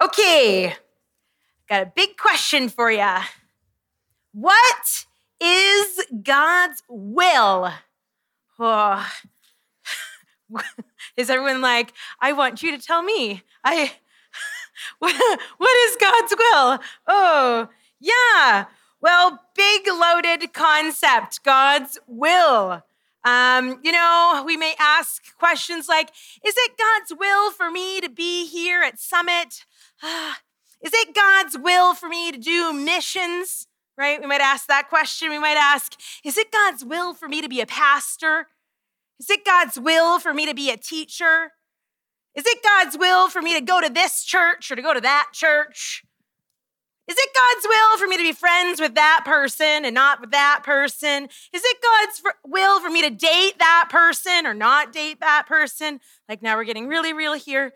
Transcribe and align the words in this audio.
Okay, 0.00 0.74
got 1.68 1.82
a 1.82 1.92
big 1.92 2.16
question 2.16 2.68
for 2.68 2.88
you. 2.88 3.16
What 4.32 5.06
is 5.40 6.00
God's 6.22 6.84
will? 6.88 7.72
Oh. 8.60 9.12
Is 11.16 11.30
everyone 11.30 11.60
like, 11.60 11.92
I 12.20 12.32
want 12.32 12.62
you 12.62 12.70
to 12.76 12.78
tell 12.78 13.02
me? 13.02 13.42
I 13.64 13.92
what, 14.98 15.14
what 15.58 15.76
is 15.88 15.96
God's 16.00 16.34
will? 16.38 16.78
Oh, 17.06 17.68
yeah. 18.00 18.66
Well, 19.00 19.42
big 19.54 19.86
loaded 19.88 20.52
concept, 20.52 21.42
God's 21.44 21.98
will. 22.06 22.82
Um, 23.24 23.80
you 23.82 23.92
know, 23.92 24.42
we 24.46 24.56
may 24.56 24.74
ask 24.78 25.36
questions 25.36 25.88
like 25.88 26.10
Is 26.44 26.54
it 26.56 26.78
God's 26.78 27.18
will 27.18 27.50
for 27.50 27.70
me 27.70 28.00
to 28.00 28.08
be 28.08 28.46
here 28.46 28.82
at 28.82 28.98
Summit? 28.98 29.64
Is 30.82 30.92
it 30.94 31.14
God's 31.14 31.58
will 31.58 31.94
for 31.94 32.08
me 32.08 32.30
to 32.32 32.38
do 32.38 32.72
missions? 32.72 33.66
Right? 33.96 34.20
We 34.20 34.26
might 34.28 34.40
ask 34.40 34.68
that 34.68 34.88
question. 34.88 35.30
We 35.30 35.40
might 35.40 35.56
ask 35.56 35.94
Is 36.24 36.38
it 36.38 36.52
God's 36.52 36.84
will 36.84 37.14
for 37.14 37.28
me 37.28 37.42
to 37.42 37.48
be 37.48 37.60
a 37.60 37.66
pastor? 37.66 38.46
Is 39.18 39.28
it 39.28 39.44
God's 39.44 39.78
will 39.78 40.20
for 40.20 40.32
me 40.32 40.46
to 40.46 40.54
be 40.54 40.70
a 40.70 40.76
teacher? 40.76 41.52
Is 42.34 42.44
it 42.46 42.62
God's 42.62 42.96
will 42.96 43.28
for 43.28 43.42
me 43.42 43.54
to 43.54 43.60
go 43.60 43.80
to 43.80 43.92
this 43.92 44.22
church 44.22 44.70
or 44.70 44.76
to 44.76 44.82
go 44.82 44.94
to 44.94 45.00
that 45.00 45.30
church? 45.32 46.04
Is 47.08 47.16
it 47.18 47.30
God's 47.34 47.66
will 47.66 47.98
for 47.98 48.06
me 48.06 48.18
to 48.18 48.22
be 48.22 48.32
friends 48.32 48.80
with 48.80 48.94
that 48.94 49.22
person 49.24 49.86
and 49.86 49.94
not 49.94 50.20
with 50.20 50.30
that 50.30 50.60
person? 50.62 51.24
Is 51.54 51.62
it 51.64 51.76
God's 51.82 52.22
will 52.46 52.80
for 52.80 52.90
me 52.90 53.00
to 53.00 53.10
date 53.10 53.58
that 53.58 53.88
person 53.90 54.46
or 54.46 54.52
not 54.52 54.92
date 54.92 55.18
that 55.20 55.46
person? 55.48 56.00
Like 56.28 56.42
now 56.42 56.56
we're 56.56 56.64
getting 56.64 56.86
really 56.86 57.14
real 57.14 57.32
here. 57.32 57.72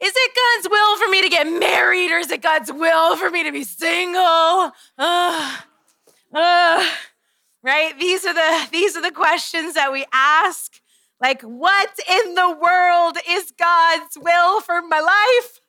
Is 0.00 0.12
it 0.14 0.32
God's 0.34 0.70
will 0.70 0.96
for 0.96 1.08
me 1.08 1.22
to 1.22 1.28
get 1.28 1.44
married 1.44 2.10
or 2.12 2.18
is 2.18 2.30
it 2.30 2.42
God's 2.42 2.72
will 2.72 3.16
for 3.16 3.30
me 3.30 3.42
to 3.44 3.52
be 3.52 3.64
single? 3.64 4.72
Uh, 4.96 5.56
uh, 6.32 6.88
right? 7.62 7.98
These 7.98 8.24
are 8.24 8.34
the 8.34 8.68
these 8.70 8.96
are 8.96 9.02
the 9.02 9.10
questions 9.10 9.74
that 9.74 9.92
we 9.92 10.04
ask. 10.12 10.80
Like 11.20 11.42
what 11.42 11.90
in 12.08 12.34
the 12.34 12.56
world 12.60 13.18
is 13.28 13.52
God's 13.58 14.16
will 14.16 14.60
for 14.60 14.80
my 14.82 15.00
life? 15.00 15.60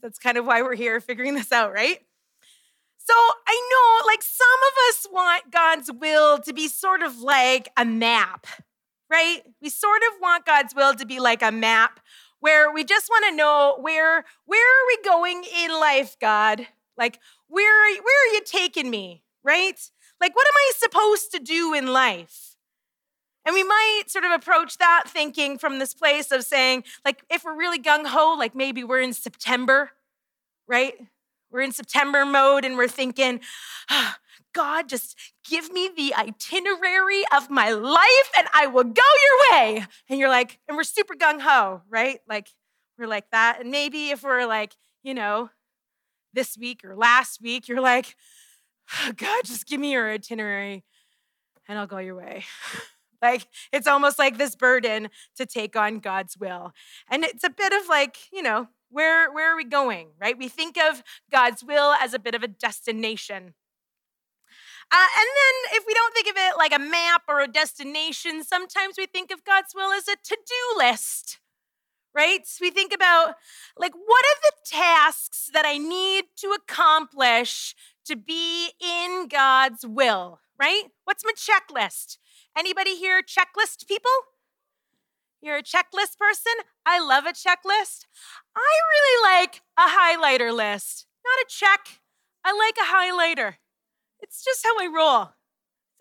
That's 0.00 0.18
kind 0.18 0.38
of 0.38 0.46
why 0.46 0.62
we're 0.62 0.74
here 0.74 1.00
figuring 1.00 1.34
this 1.34 1.52
out, 1.52 1.72
right? 1.72 1.98
So 3.04 3.14
I 3.46 3.68
know, 3.70 4.06
like, 4.06 4.22
some 4.22 4.46
of 4.68 4.72
us 4.88 5.08
want 5.12 5.50
God's 5.50 5.90
will 5.92 6.38
to 6.38 6.52
be 6.52 6.68
sort 6.68 7.02
of 7.02 7.18
like 7.18 7.68
a 7.76 7.84
map, 7.84 8.46
right? 9.10 9.42
We 9.60 9.70
sort 9.70 10.02
of 10.02 10.20
want 10.20 10.46
God's 10.46 10.74
will 10.74 10.94
to 10.94 11.04
be 11.04 11.18
like 11.18 11.42
a 11.42 11.50
map 11.50 11.98
where 12.42 12.72
we 12.72 12.82
just 12.82 13.08
want 13.08 13.24
to 13.28 13.36
know 13.36 13.76
where 13.80 14.24
where 14.46 14.68
are 14.68 14.86
we 14.88 14.98
going 15.04 15.44
in 15.64 15.70
life, 15.70 16.16
God? 16.20 16.66
Like, 16.98 17.20
where 17.46 17.72
are, 17.72 18.02
where 18.02 18.30
are 18.30 18.34
you 18.34 18.42
taking 18.44 18.90
me, 18.90 19.22
right? 19.44 19.78
Like, 20.20 20.34
what 20.34 20.46
am 20.46 20.54
I 20.56 20.72
supposed 20.76 21.30
to 21.32 21.38
do 21.38 21.72
in 21.72 21.86
life? 21.86 22.56
And 23.44 23.54
we 23.54 23.62
might 23.62 24.02
sort 24.08 24.24
of 24.24 24.32
approach 24.32 24.78
that 24.78 25.04
thinking 25.06 25.56
from 25.56 25.78
this 25.78 25.94
place 25.94 26.32
of 26.32 26.42
saying, 26.42 26.82
like, 27.04 27.22
if 27.30 27.44
we're 27.44 27.56
really 27.56 27.78
gung 27.78 28.06
ho, 28.06 28.34
like 28.36 28.56
maybe 28.56 28.82
we're 28.82 29.00
in 29.00 29.12
September, 29.12 29.92
right? 30.66 30.94
We're 31.50 31.62
in 31.62 31.72
September 31.72 32.26
mode 32.26 32.64
and 32.64 32.76
we're 32.76 32.88
thinking, 32.88 33.40
oh, 33.88 34.14
God, 34.54 34.88
just 34.88 35.16
give 35.48 35.72
me 35.72 35.88
the 35.94 36.14
itinerary 36.14 37.24
of 37.34 37.50
my 37.50 37.70
life 37.70 38.30
and 38.36 38.48
I 38.54 38.66
will 38.66 38.84
go 38.84 39.02
your 39.02 39.50
way. 39.52 39.86
And 40.08 40.18
you're 40.18 40.28
like, 40.28 40.58
and 40.68 40.76
we're 40.76 40.84
super 40.84 41.14
gung 41.14 41.40
ho, 41.40 41.82
right? 41.88 42.20
Like, 42.28 42.48
we're 42.98 43.06
like 43.06 43.30
that. 43.32 43.60
And 43.60 43.70
maybe 43.70 44.10
if 44.10 44.22
we're 44.22 44.46
like, 44.46 44.74
you 45.02 45.14
know, 45.14 45.50
this 46.32 46.56
week 46.56 46.84
or 46.84 46.94
last 46.94 47.40
week, 47.40 47.68
you're 47.68 47.80
like, 47.80 48.14
oh, 49.00 49.12
God, 49.16 49.44
just 49.44 49.66
give 49.66 49.80
me 49.80 49.92
your 49.92 50.10
itinerary 50.10 50.84
and 51.68 51.78
I'll 51.78 51.86
go 51.86 51.98
your 51.98 52.16
way. 52.16 52.44
Like 53.22 53.46
it's 53.72 53.86
almost 53.86 54.18
like 54.18 54.36
this 54.36 54.56
burden 54.56 55.08
to 55.36 55.46
take 55.46 55.76
on 55.76 56.00
God's 56.00 56.36
will. 56.36 56.72
And 57.08 57.24
it's 57.24 57.44
a 57.44 57.50
bit 57.50 57.72
of 57.72 57.88
like, 57.88 58.16
you 58.32 58.42
know, 58.42 58.66
where 58.90 59.32
where 59.32 59.52
are 59.52 59.56
we 59.56 59.64
going, 59.64 60.08
right? 60.20 60.36
We 60.36 60.48
think 60.48 60.76
of 60.76 61.02
God's 61.30 61.62
will 61.64 61.92
as 61.92 62.12
a 62.12 62.18
bit 62.18 62.34
of 62.34 62.42
a 62.42 62.48
destination. 62.48 63.54
Uh, 64.94 65.08
and 65.18 65.26
then, 65.26 65.78
if 65.78 65.84
we 65.86 65.94
don't 65.94 66.12
think 66.12 66.28
of 66.28 66.34
it 66.36 66.58
like 66.58 66.74
a 66.74 66.78
map 66.78 67.22
or 67.26 67.40
a 67.40 67.48
destination, 67.48 68.44
sometimes 68.44 68.96
we 68.98 69.06
think 69.06 69.30
of 69.30 69.42
God's 69.42 69.74
will 69.74 69.90
as 69.90 70.06
a 70.06 70.16
to 70.16 70.36
do 70.46 70.78
list, 70.78 71.38
right? 72.14 72.42
We 72.60 72.70
think 72.70 72.92
about, 72.92 73.36
like, 73.78 73.94
what 73.94 74.24
are 74.24 74.40
the 74.42 74.70
tasks 74.70 75.48
that 75.54 75.64
I 75.64 75.78
need 75.78 76.24
to 76.36 76.48
accomplish 76.48 77.74
to 78.04 78.16
be 78.16 78.72
in 78.80 79.28
God's 79.28 79.86
will, 79.86 80.40
right? 80.60 80.84
What's 81.04 81.24
my 81.24 81.32
checklist? 81.32 82.18
Anybody 82.56 82.94
here 82.96 83.22
checklist 83.22 83.88
people? 83.88 84.10
You're 85.40 85.56
a 85.56 85.62
checklist 85.62 86.18
person? 86.18 86.52
I 86.84 87.00
love 87.00 87.24
a 87.24 87.32
checklist. 87.32 88.04
I 88.54 88.72
really 88.92 89.42
like 89.42 89.62
a 89.78 89.88
highlighter 89.88 90.54
list. 90.54 91.06
Not 91.24 91.42
a 91.42 91.46
check. 91.48 92.00
I 92.44 92.52
like 92.52 92.76
a 92.76 92.92
highlighter. 92.92 93.54
It's 94.22 94.44
just 94.44 94.64
how 94.64 94.78
I 94.78 94.86
roll. 94.86 95.30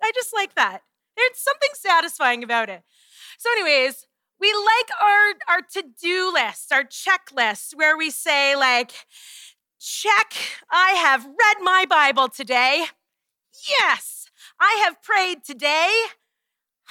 I 0.01 0.11
just 0.15 0.33
like 0.33 0.55
that. 0.55 0.83
There's 1.17 1.37
something 1.37 1.69
satisfying 1.73 2.43
about 2.43 2.69
it. 2.69 2.83
So, 3.37 3.49
anyways, 3.51 4.07
we 4.39 4.53
like 4.53 4.89
our, 5.01 5.55
our 5.55 5.61
to-do 5.61 6.31
lists, 6.33 6.71
our 6.71 6.83
checklists, 6.83 7.75
where 7.75 7.97
we 7.97 8.09
say, 8.09 8.55
like, 8.55 8.91
check, 9.79 10.33
I 10.71 10.91
have 10.91 11.25
read 11.25 11.57
my 11.61 11.85
Bible 11.89 12.29
today. 12.29 12.85
Yes, 13.67 14.29
I 14.59 14.81
have 14.85 15.03
prayed 15.03 15.43
today 15.43 15.91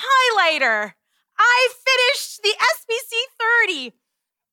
highlighter. 0.00 0.92
I 1.38 1.68
finished 1.72 2.42
the 2.42 2.54
SBC 2.58 3.12
30. 3.66 3.92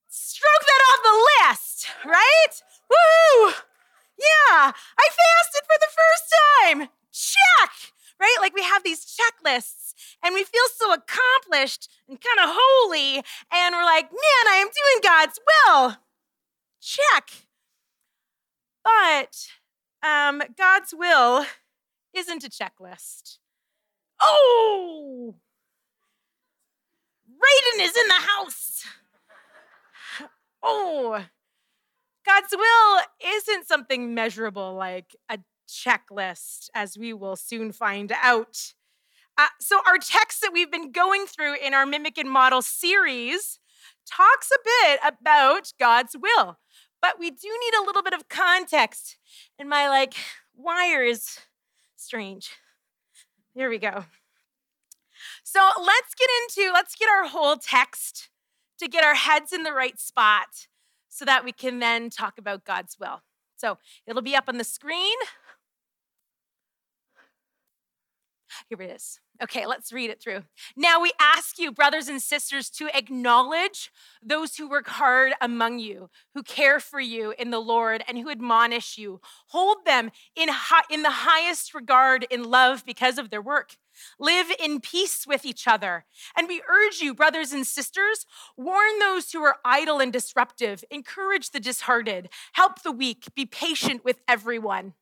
Stroke 0.07 0.65
that 0.65 0.81
off 0.89 0.99
the 1.03 1.49
list, 1.49 1.87
right? 2.05 2.61
Woo! 2.89 3.53
Yeah, 4.17 4.71
I 4.97 5.07
fasted 5.09 5.63
for 5.65 5.77
the 5.79 5.93
first 5.93 6.33
time. 6.61 6.89
Check, 7.11 7.93
right? 8.19 8.37
Like 8.41 8.53
we 8.53 8.63
have 8.63 8.83
these 8.83 9.05
checklists 9.05 9.93
and 10.23 10.33
we 10.33 10.43
feel 10.43 10.63
so 10.75 10.93
accomplished 10.93 11.89
and 12.07 12.19
kind 12.19 12.49
of 12.49 12.55
holy. 12.57 13.23
And 13.51 13.75
we're 13.75 13.83
like, 13.83 14.11
man, 14.11 14.45
I 14.49 14.55
am 14.57 14.67
doing 14.67 15.01
God's 15.03 15.39
will. 15.47 15.97
Check. 16.81 17.29
But 18.83 19.47
um, 20.07 20.41
God's 20.57 20.93
will 20.97 21.45
isn't 22.15 22.43
a 22.43 22.49
checklist. 22.49 23.37
Oh! 24.19 25.35
Raiden 27.29 27.83
is 27.83 27.95
in 27.95 28.07
the 28.07 28.13
house. 28.13 28.83
Oh, 30.63 31.23
God's 32.27 32.53
will 32.57 32.99
isn't 33.23 33.67
something 33.67 34.13
measurable 34.13 34.73
like 34.75 35.15
a 35.29 35.39
checklist, 35.67 36.69
as 36.75 36.97
we 36.97 37.13
will 37.13 37.37
soon 37.37 37.71
find 37.71 38.11
out. 38.21 38.73
Uh, 39.37 39.47
so, 39.61 39.79
our 39.87 39.97
text 39.97 40.41
that 40.41 40.51
we've 40.51 40.71
been 40.71 40.91
going 40.91 41.25
through 41.25 41.55
in 41.55 41.73
our 41.73 41.85
Mimic 41.85 42.17
and 42.17 42.29
Model 42.29 42.61
series 42.61 43.59
talks 44.05 44.49
a 44.51 44.59
bit 44.63 44.99
about 45.05 45.71
God's 45.79 46.15
will, 46.19 46.57
but 47.01 47.19
we 47.19 47.29
do 47.29 47.47
need 47.47 47.73
a 47.79 47.85
little 47.85 48.03
bit 48.03 48.13
of 48.13 48.27
context. 48.27 49.17
And 49.57 49.69
my 49.69 49.87
like 49.87 50.15
wire 50.55 51.03
is 51.03 51.39
strange. 51.95 52.51
Here 53.53 53.69
we 53.69 53.77
go. 53.77 54.05
So 55.43 55.69
let's 55.77 56.13
get 56.13 56.29
into, 56.41 56.73
let's 56.73 56.95
get 56.95 57.09
our 57.09 57.27
whole 57.27 57.55
text 57.55 58.29
to 58.79 58.87
get 58.87 59.03
our 59.03 59.15
heads 59.15 59.53
in 59.53 59.63
the 59.63 59.73
right 59.73 59.99
spot 59.99 60.67
so 61.09 61.25
that 61.25 61.43
we 61.43 61.51
can 61.51 61.79
then 61.79 62.09
talk 62.09 62.37
about 62.37 62.65
God's 62.65 62.97
will. 62.99 63.21
So 63.55 63.77
it'll 64.05 64.21
be 64.21 64.35
up 64.35 64.45
on 64.47 64.57
the 64.57 64.63
screen. 64.63 65.17
Here 68.69 68.81
it 68.81 68.91
is. 68.91 69.19
Okay, 69.41 69.65
let's 69.65 69.93
read 69.93 70.09
it 70.09 70.21
through. 70.21 70.43
Now 70.75 70.99
we 70.99 71.11
ask 71.19 71.59
you, 71.59 71.71
brothers 71.71 72.07
and 72.07 72.21
sisters, 72.21 72.69
to 72.71 72.89
acknowledge 72.95 73.91
those 74.23 74.55
who 74.55 74.67
work 74.67 74.87
hard 74.87 75.33
among 75.39 75.79
you, 75.79 76.09
who 76.33 76.43
care 76.43 76.79
for 76.79 76.99
you 76.99 77.33
in 77.37 77.51
the 77.51 77.59
Lord, 77.59 78.03
and 78.07 78.17
who 78.17 78.29
admonish 78.29 78.97
you. 78.97 79.21
Hold 79.49 79.85
them 79.85 80.11
in, 80.35 80.49
high, 80.49 80.83
in 80.89 81.03
the 81.03 81.11
highest 81.11 81.73
regard 81.73 82.25
in 82.31 82.43
love 82.43 82.83
because 82.85 83.17
of 83.17 83.29
their 83.29 83.41
work. 83.41 83.77
Live 84.19 84.47
in 84.59 84.79
peace 84.79 85.25
with 85.27 85.45
each 85.45 85.67
other. 85.67 86.05
And 86.35 86.47
we 86.47 86.61
urge 86.69 86.99
you, 86.99 87.13
brothers 87.13 87.53
and 87.53 87.65
sisters, 87.65 88.25
warn 88.55 88.99
those 88.99 89.31
who 89.31 89.43
are 89.43 89.57
idle 89.63 89.99
and 89.99 90.11
disruptive, 90.11 90.83
encourage 90.89 91.51
the 91.51 91.59
disheartened, 91.59 92.29
help 92.53 92.83
the 92.83 92.91
weak, 92.91 93.25
be 93.35 93.45
patient 93.45 94.03
with 94.03 94.19
everyone. 94.27 94.93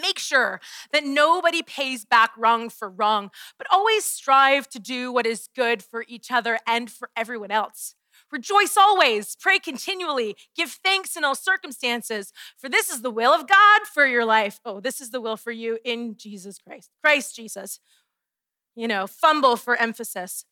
Make 0.00 0.18
sure 0.18 0.60
that 0.92 1.04
nobody 1.04 1.62
pays 1.62 2.04
back 2.04 2.32
wrong 2.36 2.70
for 2.70 2.88
wrong, 2.88 3.30
but 3.58 3.66
always 3.70 4.04
strive 4.04 4.68
to 4.70 4.78
do 4.78 5.12
what 5.12 5.26
is 5.26 5.48
good 5.54 5.82
for 5.82 6.04
each 6.08 6.30
other 6.30 6.58
and 6.66 6.90
for 6.90 7.10
everyone 7.14 7.50
else. 7.50 7.94
Rejoice 8.30 8.78
always, 8.78 9.36
pray 9.36 9.58
continually, 9.58 10.34
give 10.56 10.70
thanks 10.82 11.16
in 11.16 11.24
all 11.24 11.34
circumstances, 11.34 12.32
for 12.56 12.70
this 12.70 12.88
is 12.90 13.02
the 13.02 13.10
will 13.10 13.32
of 13.32 13.46
God 13.46 13.82
for 13.92 14.06
your 14.06 14.24
life. 14.24 14.58
Oh, 14.64 14.80
this 14.80 15.02
is 15.02 15.10
the 15.10 15.20
will 15.20 15.36
for 15.36 15.52
you 15.52 15.78
in 15.84 16.16
Jesus 16.16 16.56
Christ. 16.58 16.90
Christ 17.02 17.36
Jesus. 17.36 17.78
You 18.74 18.88
know, 18.88 19.06
fumble 19.06 19.56
for 19.56 19.76
emphasis. 19.76 20.44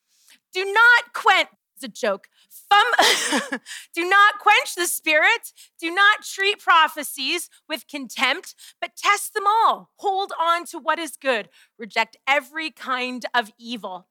Do 0.53 0.65
not 0.65 1.13
quench 1.15 1.49
it's 1.83 1.99
a 1.99 2.01
joke. 2.01 2.29
Fum- 2.51 3.61
do 3.95 4.09
not 4.09 4.39
quench 4.39 4.75
the 4.77 4.87
spirit. 4.87 5.53
Do 5.81 5.91
not 5.91 6.23
treat 6.23 6.59
prophecies 6.59 7.49
with 7.69 7.89
contempt, 7.89 8.55
but 8.81 8.97
test 8.97 9.33
them 9.33 9.45
all. 9.47 9.91
Hold 9.97 10.33
on 10.39 10.67
to 10.67 10.79
what 10.79 10.99
is 10.99 11.17
good. 11.17 11.49
Reject 11.79 12.17
every 12.29 12.71
kind 12.71 13.25
of 13.35 13.51
evil. 13.59 14.09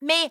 May 0.00 0.30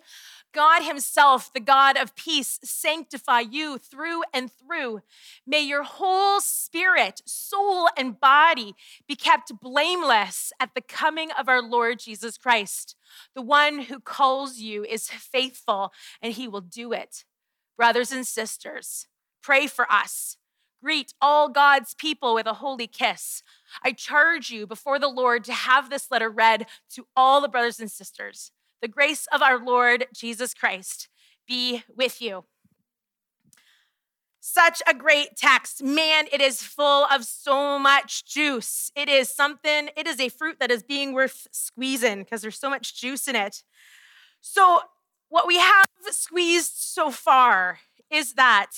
God 0.52 0.82
Himself, 0.82 1.52
the 1.52 1.60
God 1.60 1.96
of 1.96 2.14
peace, 2.14 2.58
sanctify 2.62 3.40
you 3.40 3.78
through 3.78 4.22
and 4.32 4.50
through. 4.50 5.00
May 5.46 5.60
your 5.60 5.82
whole 5.82 6.40
spirit, 6.40 7.20
soul, 7.26 7.88
and 7.96 8.18
body 8.18 8.74
be 9.06 9.14
kept 9.14 9.60
blameless 9.60 10.52
at 10.58 10.74
the 10.74 10.80
coming 10.80 11.30
of 11.38 11.48
our 11.48 11.62
Lord 11.62 11.98
Jesus 11.98 12.38
Christ. 12.38 12.96
The 13.34 13.42
one 13.42 13.80
who 13.80 14.00
calls 14.00 14.58
you 14.58 14.84
is 14.84 15.08
faithful, 15.08 15.92
and 16.22 16.32
He 16.32 16.48
will 16.48 16.62
do 16.62 16.92
it. 16.92 17.24
Brothers 17.76 18.10
and 18.10 18.26
sisters, 18.26 19.06
pray 19.42 19.66
for 19.66 19.90
us. 19.92 20.36
Greet 20.82 21.12
all 21.20 21.48
God's 21.48 21.94
people 21.94 22.34
with 22.34 22.46
a 22.46 22.54
holy 22.54 22.86
kiss. 22.86 23.42
I 23.84 23.92
charge 23.92 24.50
you 24.50 24.66
before 24.66 24.98
the 24.98 25.08
Lord 25.08 25.44
to 25.44 25.52
have 25.52 25.90
this 25.90 26.10
letter 26.10 26.30
read 26.30 26.66
to 26.94 27.06
all 27.16 27.40
the 27.40 27.48
brothers 27.48 27.80
and 27.80 27.90
sisters. 27.90 28.52
The 28.80 28.88
grace 28.88 29.26
of 29.32 29.42
our 29.42 29.58
Lord 29.58 30.06
Jesus 30.14 30.54
Christ 30.54 31.08
be 31.46 31.82
with 31.96 32.22
you. 32.22 32.44
Such 34.40 34.80
a 34.86 34.94
great 34.94 35.36
text. 35.36 35.82
Man, 35.82 36.26
it 36.32 36.40
is 36.40 36.62
full 36.62 37.04
of 37.06 37.24
so 37.24 37.78
much 37.78 38.24
juice. 38.24 38.90
It 38.94 39.08
is 39.08 39.28
something, 39.28 39.90
it 39.96 40.06
is 40.06 40.20
a 40.20 40.28
fruit 40.28 40.58
that 40.60 40.70
is 40.70 40.82
being 40.82 41.12
worth 41.12 41.48
squeezing 41.50 42.20
because 42.20 42.42
there's 42.42 42.58
so 42.58 42.70
much 42.70 42.98
juice 42.98 43.28
in 43.28 43.36
it. 43.36 43.62
So, 44.40 44.80
what 45.28 45.46
we 45.46 45.58
have 45.58 45.86
squeezed 46.10 46.72
so 46.76 47.10
far 47.10 47.80
is 48.10 48.34
that 48.34 48.70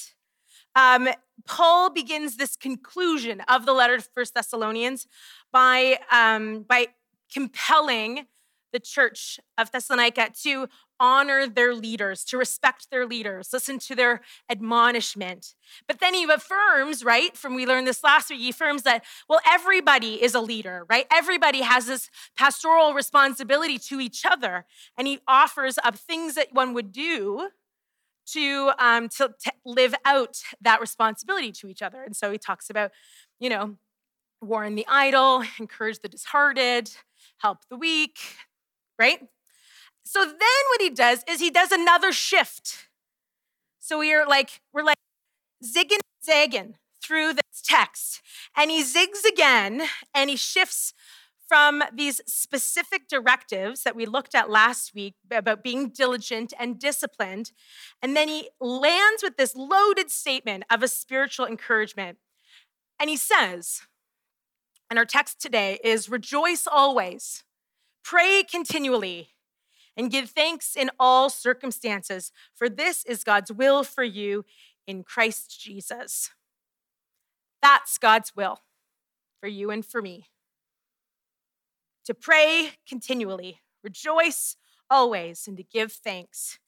um, 0.75 1.09
Paul 1.47 1.91
begins 1.91 2.37
this 2.37 2.57
conclusion 2.57 3.41
of 3.43 3.67
the 3.67 3.73
letter 3.73 3.99
to 3.99 4.03
First 4.03 4.35
Thessalonians 4.35 5.07
by, 5.53 6.01
um, 6.11 6.63
by 6.63 6.89
compelling 7.33 8.27
the 8.73 8.81
church 8.81 9.41
of 9.59 9.71
Thessalonica 9.71 10.31
to 10.43 10.69
honor 10.99 11.47
their 11.47 11.75
leaders, 11.75 12.25
to 12.25 12.37
respect 12.37 12.89
their 12.91 13.07
leaders, 13.07 13.49
listen 13.53 13.79
to 13.79 13.95
their 13.95 14.21
admonishment. 14.51 15.55
But 15.89 15.99
then 15.99 16.13
he 16.13 16.25
affirms, 16.25 17.03
right, 17.03 17.35
from 17.37 17.55
we 17.55 17.67
learned 17.67 17.87
this 17.87 18.05
last 18.05 18.29
week, 18.29 18.41
he 18.41 18.51
affirms 18.51 18.83
that, 18.83 19.05
well, 19.29 19.41
everybody 19.47 20.23
is 20.23 20.35
a 20.35 20.41
leader, 20.41 20.85
right? 20.91 21.07
Everybody 21.11 21.63
has 21.63 21.87
this 21.87 22.11
pastoral 22.37 22.93
responsibility 22.93 23.79
to 23.79 23.99
each 23.99 24.27
other. 24.27 24.67
And 24.99 25.07
he 25.07 25.21
offers 25.27 25.79
up 25.83 25.97
things 25.97 26.35
that 26.35 26.49
one 26.53 26.75
would 26.75 26.93
do 26.93 27.49
to, 28.33 28.73
um, 28.79 29.09
to, 29.09 29.35
to 29.43 29.53
live 29.65 29.95
out 30.05 30.37
that 30.61 30.81
responsibility 30.81 31.51
to 31.53 31.67
each 31.67 31.83
other. 31.83 32.03
And 32.03 32.15
so 32.15 32.31
he 32.31 32.39
talks 32.39 32.69
about, 32.69 32.91
you 33.41 33.49
know, 33.49 33.77
warn 34.43 34.75
the 34.75 34.87
idle, 34.89 35.45
encourage 35.59 36.01
the 36.01 36.09
disheartened, 36.09 36.97
help 37.39 37.59
the 37.71 37.77
weak, 37.77 38.19
right? 39.01 39.27
So 40.05 40.25
then 40.25 40.63
what 40.71 40.81
he 40.81 40.91
does 40.91 41.25
is 41.29 41.41
he 41.41 41.51
does 41.51 41.73
another 41.73 42.13
shift. 42.13 42.89
So 43.79 43.99
we 43.99 44.13
are 44.13 44.27
like, 44.27 44.61
we're 44.73 44.85
like 44.85 44.99
zigging, 45.65 46.01
zagging 46.23 46.75
through 47.03 47.33
this 47.33 47.63
text. 47.65 48.21
And 48.57 48.71
he 48.71 48.85
zigs 48.85 49.25
again 49.27 49.83
and 50.15 50.29
he 50.29 50.37
shifts 50.37 50.93
from 51.49 51.83
these 51.93 52.21
specific 52.27 53.09
directives 53.09 53.83
that 53.83 53.97
we 53.97 54.07
looked 54.07 54.35
at 54.37 54.51
last 54.51 54.95
week 54.95 55.15
about 55.33 55.65
being 55.65 55.89
diligent 55.89 56.53
and 56.61 56.79
disciplined. 56.79 57.51
And 58.01 58.17
then 58.17 58.29
he 58.29 58.51
lands 58.61 59.23
with 59.23 59.37
this 59.37 59.57
loaded 59.57 60.11
statement 60.11 60.65
of 60.71 60.83
a 60.83 60.89
spiritual 60.89 61.47
encouragement. 61.47 62.19
And 63.01 63.11
he 63.11 63.17
says, 63.17 63.81
and 64.89 64.99
our 64.99 65.05
text 65.05 65.41
today 65.41 65.79
is 65.83 66.09
rejoice 66.09 66.69
always. 66.71 67.43
Pray 68.03 68.43
continually 68.43 69.31
and 69.97 70.11
give 70.11 70.31
thanks 70.31 70.77
in 70.77 70.91
all 70.99 71.29
circumstances, 71.29 72.33
for 72.55 72.69
this 72.69 73.05
is 73.05 73.25
God's 73.25 73.53
will 73.53 73.85
for 73.85 74.05
you 74.05 74.45
in 74.87 75.05
Christ 75.05 75.61
Jesus. 75.61 76.31
That's 77.61 77.99
God's 77.99 78.35
will 78.35 78.61
for 79.41 79.49
you 79.49 79.71
and 79.71 79.85
for 79.85 80.01
me. 80.01 80.29
To 82.07 82.15
pray 82.15 82.73
continually, 82.89 83.61
rejoice 83.85 84.57
always, 84.89 85.47
and 85.47 85.57
to 85.57 85.63
give 85.63 85.93
thanks. 85.93 86.59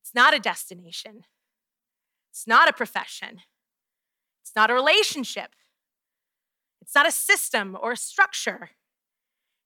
It's 0.00 0.14
not 0.14 0.34
a 0.34 0.40
destination, 0.40 1.24
it's 2.30 2.46
not 2.46 2.68
a 2.68 2.72
profession, 2.72 3.40
it's 4.42 4.52
not 4.56 4.70
a 4.70 4.74
relationship, 4.74 5.54
it's 6.80 6.94
not 6.94 7.06
a 7.06 7.12
system 7.12 7.76
or 7.80 7.92
a 7.92 7.96
structure. 7.96 8.70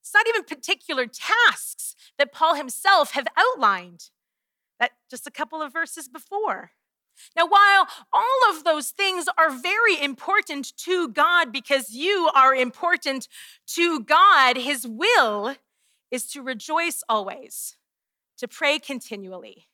It's 0.02 0.12
not 0.12 0.26
even 0.28 0.42
particular 0.42 1.06
tasks 1.06 1.94
that 2.18 2.32
Paul 2.32 2.56
himself 2.56 3.12
have 3.12 3.26
outlined 3.36 4.10
that 4.82 4.92
just 5.08 5.28
a 5.28 5.30
couple 5.30 5.62
of 5.62 5.72
verses 5.72 6.08
before. 6.08 6.72
Now, 7.36 7.46
while 7.46 7.86
all 8.12 8.50
of 8.50 8.64
those 8.64 8.90
things 8.90 9.26
are 9.38 9.50
very 9.50 10.02
important 10.02 10.76
to 10.78 11.08
God 11.08 11.52
because 11.52 11.90
you 11.90 12.28
are 12.34 12.52
important 12.52 13.28
to 13.68 14.00
God, 14.00 14.56
His 14.56 14.88
will 14.88 15.54
is 16.10 16.26
to 16.32 16.42
rejoice 16.42 17.04
always, 17.08 17.76
to 18.38 18.48
pray 18.48 18.80
continually, 18.80 19.68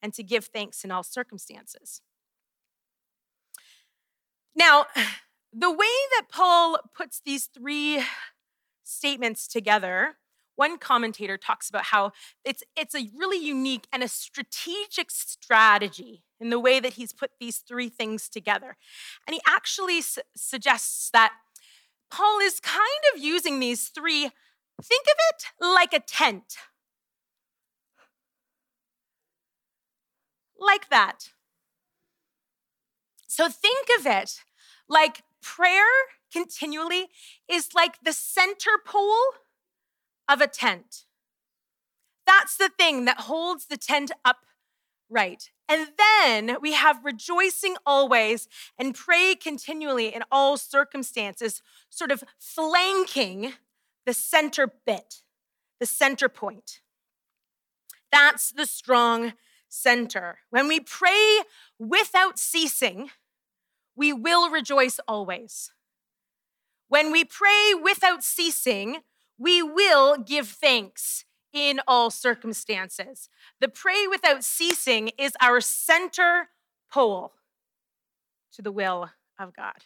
and 0.00 0.14
to 0.14 0.22
give 0.22 0.44
thanks 0.44 0.84
in 0.84 0.92
all 0.92 1.02
circumstances. 1.02 2.02
Now, 4.54 4.86
the 5.52 5.70
way 5.70 5.86
that 6.16 6.26
Paul 6.30 6.78
puts 6.94 7.20
these 7.24 7.46
three 7.46 8.04
statements 8.86 9.46
together, 9.46 10.16
one 10.54 10.78
commentator 10.78 11.36
talks 11.36 11.68
about 11.68 11.86
how 11.86 12.12
it's, 12.44 12.62
it's 12.76 12.94
a 12.94 13.10
really 13.14 13.44
unique 13.44 13.86
and 13.92 14.02
a 14.02 14.08
strategic 14.08 15.10
strategy 15.10 16.22
in 16.40 16.50
the 16.50 16.60
way 16.60 16.80
that 16.80 16.94
he's 16.94 17.12
put 17.12 17.32
these 17.38 17.58
three 17.58 17.88
things 17.88 18.28
together. 18.28 18.76
And 19.26 19.34
he 19.34 19.40
actually 19.46 20.00
su- 20.00 20.22
suggests 20.34 21.10
that 21.10 21.32
Paul 22.10 22.38
is 22.40 22.60
kind 22.60 22.86
of 23.14 23.22
using 23.22 23.58
these 23.58 23.88
three, 23.88 24.30
think 24.82 25.06
of 25.06 25.16
it 25.30 25.44
like 25.60 25.92
a 25.92 26.00
tent. 26.00 26.56
Like 30.58 30.88
that. 30.88 31.30
So 33.26 33.48
think 33.48 33.88
of 33.98 34.06
it 34.06 34.40
like 34.88 35.22
prayer 35.42 35.84
continually 36.32 37.08
is 37.48 37.70
like 37.74 37.98
the 38.02 38.12
center 38.12 38.72
pole 38.84 39.34
of 40.28 40.40
a 40.40 40.46
tent. 40.46 41.04
That's 42.26 42.56
the 42.56 42.70
thing 42.76 43.04
that 43.04 43.20
holds 43.20 43.66
the 43.66 43.76
tent 43.76 44.10
upright. 44.24 45.50
And 45.68 45.88
then 45.96 46.56
we 46.60 46.72
have 46.72 47.04
rejoicing 47.04 47.76
always 47.84 48.48
and 48.78 48.94
pray 48.94 49.34
continually 49.34 50.14
in 50.14 50.22
all 50.30 50.56
circumstances, 50.56 51.62
sort 51.88 52.10
of 52.10 52.24
flanking 52.38 53.54
the 54.04 54.14
center 54.14 54.72
bit, 54.86 55.22
the 55.80 55.86
center 55.86 56.28
point. 56.28 56.80
That's 58.12 58.50
the 58.50 58.66
strong 58.66 59.34
center. 59.68 60.38
When 60.50 60.68
we 60.68 60.80
pray 60.80 61.40
without 61.78 62.38
ceasing, 62.38 63.10
we 63.96 64.12
will 64.12 64.50
rejoice 64.50 65.00
always. 65.08 65.72
When 66.88 67.10
we 67.10 67.24
pray 67.24 67.74
without 67.80 68.22
ceasing, 68.22 68.98
we 69.38 69.62
will 69.62 70.16
give 70.18 70.48
thanks 70.48 71.24
in 71.52 71.80
all 71.86 72.10
circumstances. 72.10 73.28
The 73.60 73.68
pray 73.68 74.06
without 74.06 74.44
ceasing 74.44 75.10
is 75.18 75.32
our 75.40 75.60
center 75.60 76.50
pole 76.92 77.32
to 78.52 78.62
the 78.62 78.72
will 78.72 79.10
of 79.38 79.54
God. 79.54 79.84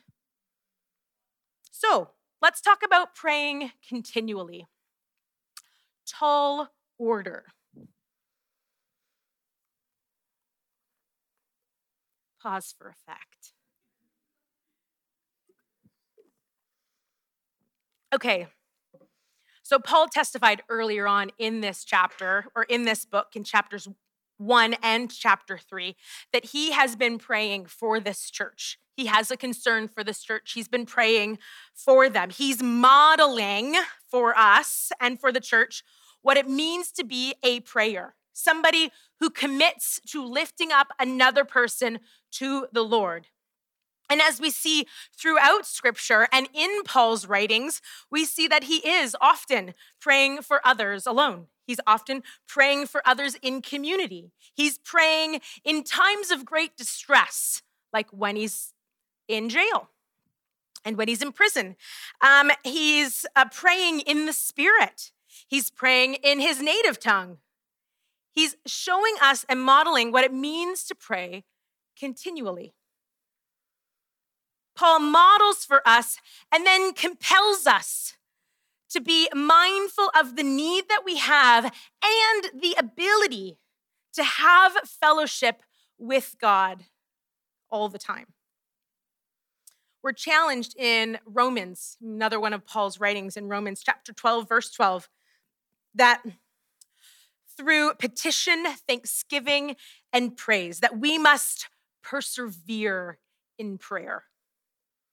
So 1.71 2.11
let's 2.42 2.61
talk 2.61 2.80
about 2.85 3.14
praying 3.14 3.73
continually. 3.88 4.66
Tall 6.07 6.69
order. 6.99 7.47
Pause 12.42 12.75
for 12.76 12.88
effect. 12.88 13.52
Okay. 18.12 18.48
So 19.62 19.78
Paul 19.78 20.08
testified 20.08 20.62
earlier 20.68 21.06
on 21.06 21.30
in 21.38 21.60
this 21.60 21.84
chapter 21.84 22.46
or 22.56 22.64
in 22.64 22.84
this 22.84 23.04
book 23.04 23.28
in 23.36 23.44
chapters 23.44 23.86
1 24.38 24.74
and 24.82 25.10
chapter 25.10 25.58
3 25.58 25.94
that 26.32 26.46
he 26.46 26.72
has 26.72 26.96
been 26.96 27.18
praying 27.18 27.66
for 27.66 28.00
this 28.00 28.30
church. 28.30 28.78
He 28.96 29.06
has 29.06 29.30
a 29.30 29.36
concern 29.36 29.86
for 29.86 30.02
this 30.02 30.22
church. 30.22 30.52
He's 30.54 30.66
been 30.66 30.86
praying 30.86 31.38
for 31.74 32.08
them. 32.08 32.30
He's 32.30 32.62
modeling 32.62 33.76
for 34.10 34.36
us 34.36 34.90
and 34.98 35.20
for 35.20 35.30
the 35.30 35.40
church 35.40 35.84
what 36.22 36.36
it 36.36 36.48
means 36.48 36.90
to 36.92 37.04
be 37.04 37.34
a 37.42 37.60
prayer, 37.60 38.14
somebody 38.32 38.90
who 39.20 39.30
commits 39.30 40.00
to 40.08 40.24
lifting 40.24 40.72
up 40.72 40.88
another 40.98 41.44
person 41.44 42.00
to 42.32 42.66
the 42.72 42.82
Lord. 42.82 43.28
And 44.10 44.20
as 44.20 44.40
we 44.40 44.50
see 44.50 44.86
throughout 45.16 45.64
scripture 45.64 46.26
and 46.32 46.48
in 46.52 46.82
Paul's 46.82 47.26
writings, 47.26 47.80
we 48.10 48.24
see 48.24 48.48
that 48.48 48.64
he 48.64 48.78
is 48.78 49.16
often 49.20 49.72
praying 50.00 50.42
for 50.42 50.60
others 50.64 51.06
alone. 51.06 51.46
He's 51.64 51.80
often 51.86 52.24
praying 52.48 52.86
for 52.86 53.00
others 53.06 53.36
in 53.40 53.62
community. 53.62 54.32
He's 54.52 54.78
praying 54.78 55.40
in 55.64 55.84
times 55.84 56.32
of 56.32 56.44
great 56.44 56.76
distress, 56.76 57.62
like 57.92 58.10
when 58.10 58.34
he's 58.34 58.74
in 59.28 59.48
jail 59.48 59.88
and 60.84 60.96
when 60.96 61.06
he's 61.06 61.22
in 61.22 61.30
prison. 61.30 61.76
Um, 62.20 62.50
he's 62.64 63.24
uh, 63.36 63.44
praying 63.52 64.00
in 64.00 64.26
the 64.26 64.32
spirit. 64.32 65.12
He's 65.46 65.70
praying 65.70 66.14
in 66.14 66.40
his 66.40 66.60
native 66.60 66.98
tongue. 66.98 67.38
He's 68.32 68.56
showing 68.66 69.14
us 69.22 69.44
and 69.48 69.62
modeling 69.62 70.10
what 70.10 70.24
it 70.24 70.32
means 70.32 70.84
to 70.84 70.96
pray 70.96 71.44
continually. 71.96 72.74
Paul 74.80 75.00
models 75.00 75.66
for 75.66 75.87
us 75.87 76.16
and 76.50 76.64
then 76.64 76.94
compels 76.94 77.66
us 77.66 78.14
to 78.88 78.99
be 78.99 79.28
mindful 79.34 80.10
of 80.18 80.37
the 80.37 80.42
need 80.42 80.84
that 80.88 81.02
we 81.04 81.18
have 81.18 81.66
and 81.66 82.62
the 82.62 82.75
ability 82.78 83.58
to 84.14 84.25
have 84.25 84.72
fellowship 84.87 85.62
with 85.99 86.37
God 86.40 86.84
all 87.68 87.90
the 87.90 87.99
time. 87.99 88.28
We're 90.02 90.12
challenged 90.12 90.75
in 90.78 91.18
Romans, 91.26 91.99
another 92.02 92.40
one 92.40 92.54
of 92.54 92.66
Paul's 92.66 92.99
writings 92.99 93.37
in 93.37 93.49
Romans 93.49 93.82
chapter 93.84 94.14
12, 94.14 94.49
verse 94.49 94.70
12, 94.70 95.10
that 95.94 96.22
through 97.54 97.92
petition, 97.99 98.64
thanksgiving, 98.88 99.76
and 100.10 100.38
praise, 100.38 100.80
that 100.80 100.99
we 100.99 101.18
must 101.18 101.68
persevere 102.02 103.18
in 103.58 103.76
prayer. 103.76 104.25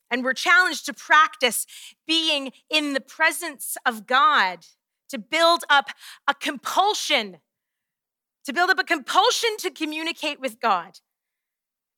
And 0.10 0.24
we're 0.24 0.34
challenged 0.34 0.86
to 0.86 0.94
practice 0.94 1.66
being 2.06 2.52
in 2.70 2.94
the 2.94 3.02
presence 3.02 3.78
of 3.86 4.08
God, 4.08 4.66
to 5.10 5.18
build 5.18 5.64
up 5.70 5.90
a 6.28 6.34
compulsion, 6.34 7.38
to 8.46 8.54
build 8.54 8.70
up 8.70 8.80
a 8.80 8.84
compulsion 8.84 9.58
to 9.60 9.70
communicate 9.70 10.40
with 10.40 10.60
God, 10.60 11.00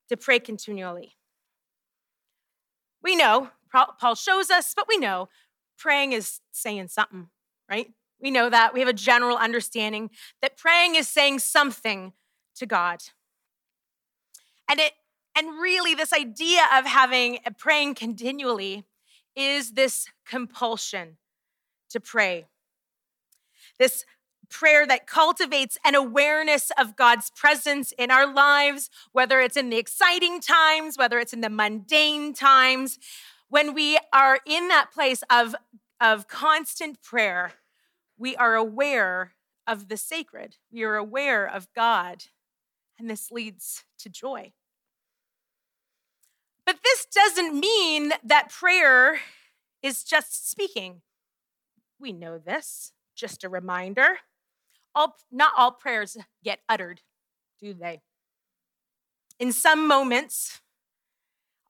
to 0.10 0.18
pray 0.18 0.40
continually. 0.40 1.16
We 3.02 3.16
know, 3.16 3.50
Paul 3.72 4.16
shows 4.16 4.50
us, 4.50 4.74
but 4.76 4.88
we 4.88 4.98
know 4.98 5.30
praying 5.78 6.14
is 6.14 6.42
saying 6.52 6.88
something, 6.90 7.30
right? 7.70 7.92
We 8.20 8.32
know 8.32 8.50
that. 8.50 8.74
We 8.74 8.82
have 8.82 8.90
a 8.90 8.94
general 8.94 9.38
understanding 9.38 10.10
that 10.42 10.58
praying 10.58 10.96
is 10.96 11.08
saying 11.08 11.40
something 11.40 12.14
to 12.56 12.66
God. 12.66 13.00
And 14.70 14.80
it 14.80 14.94
and 15.36 15.60
really, 15.60 15.96
this 15.96 16.14
idea 16.14 16.62
of 16.76 16.86
having 16.86 17.40
uh, 17.46 17.52
praying 17.58 17.96
continually 17.96 18.84
is 19.36 19.72
this 19.72 20.08
compulsion 20.26 21.18
to 21.90 22.00
pray. 22.00 22.46
This 23.78 24.06
prayer 24.50 24.86
that 24.88 25.08
cultivates 25.08 25.78
an 25.86 25.96
awareness 25.96 26.72
of 26.78 26.96
God's 26.96 27.30
presence 27.32 27.94
in 27.98 28.12
our 28.12 28.32
lives, 28.32 28.90
whether 29.12 29.40
it's 29.40 29.56
in 29.56 29.70
the 29.70 29.78
exciting 29.78 30.42
times, 30.42 30.98
whether 30.98 31.20
it's 31.20 31.34
in 31.34 31.42
the 31.42 31.50
mundane 31.50 32.34
times. 32.34 33.00
When 33.48 33.74
we 33.74 33.98
are 34.12 34.40
in 34.46 34.68
that 34.68 34.92
place 34.92 35.24
of, 35.30 35.56
of 36.02 36.28
constant 36.28 37.02
prayer, 37.02 37.54
we 38.18 38.36
are 38.36 38.56
aware 38.56 39.34
of 39.66 39.88
the 39.88 39.98
sacred, 39.98 40.58
we 40.72 40.84
are 40.84 40.96
aware 40.96 41.48
of 41.48 41.68
God, 41.76 42.26
and 42.98 43.10
this 43.10 43.32
leads 43.32 43.84
to 44.00 44.10
joy. 44.10 44.52
But 46.70 46.84
this 46.84 47.08
doesn't 47.08 47.60
mean 47.60 48.14
that 48.24 48.52
prayer 48.52 49.22
is 49.82 50.04
just 50.04 50.52
speaking. 50.52 51.02
We 52.00 52.14
know 52.14 52.38
this. 52.38 52.92
Just 53.16 53.44
a 53.44 53.50
reminder. 53.50 54.20
All, 54.94 55.16
not 55.32 55.52
all 55.58 55.72
prayers 55.72 56.16
get 56.44 56.60
uttered, 56.70 57.02
do 57.60 57.74
they? 57.74 58.02
In 59.40 59.52
some 59.52 59.88
moments, 59.88 60.62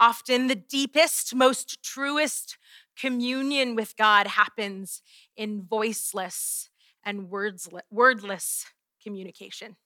often 0.01 0.47
the 0.47 0.55
deepest, 0.55 1.33
most 1.33 1.81
truest 1.81 2.57
communion 2.99 3.75
with 3.75 3.95
God 3.95 4.27
happens 4.27 5.01
in 5.37 5.63
voiceless 5.63 6.69
and 7.05 7.29
wordless 7.29 8.65
communication, 9.01 9.77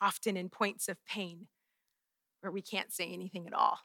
often 0.00 0.36
in 0.36 0.48
points 0.48 0.88
of 0.88 1.04
pain 1.04 1.48
where 2.40 2.52
we 2.52 2.62
can't 2.62 2.92
say 2.92 3.12
anything 3.12 3.46
at 3.46 3.52
all. 3.52 3.80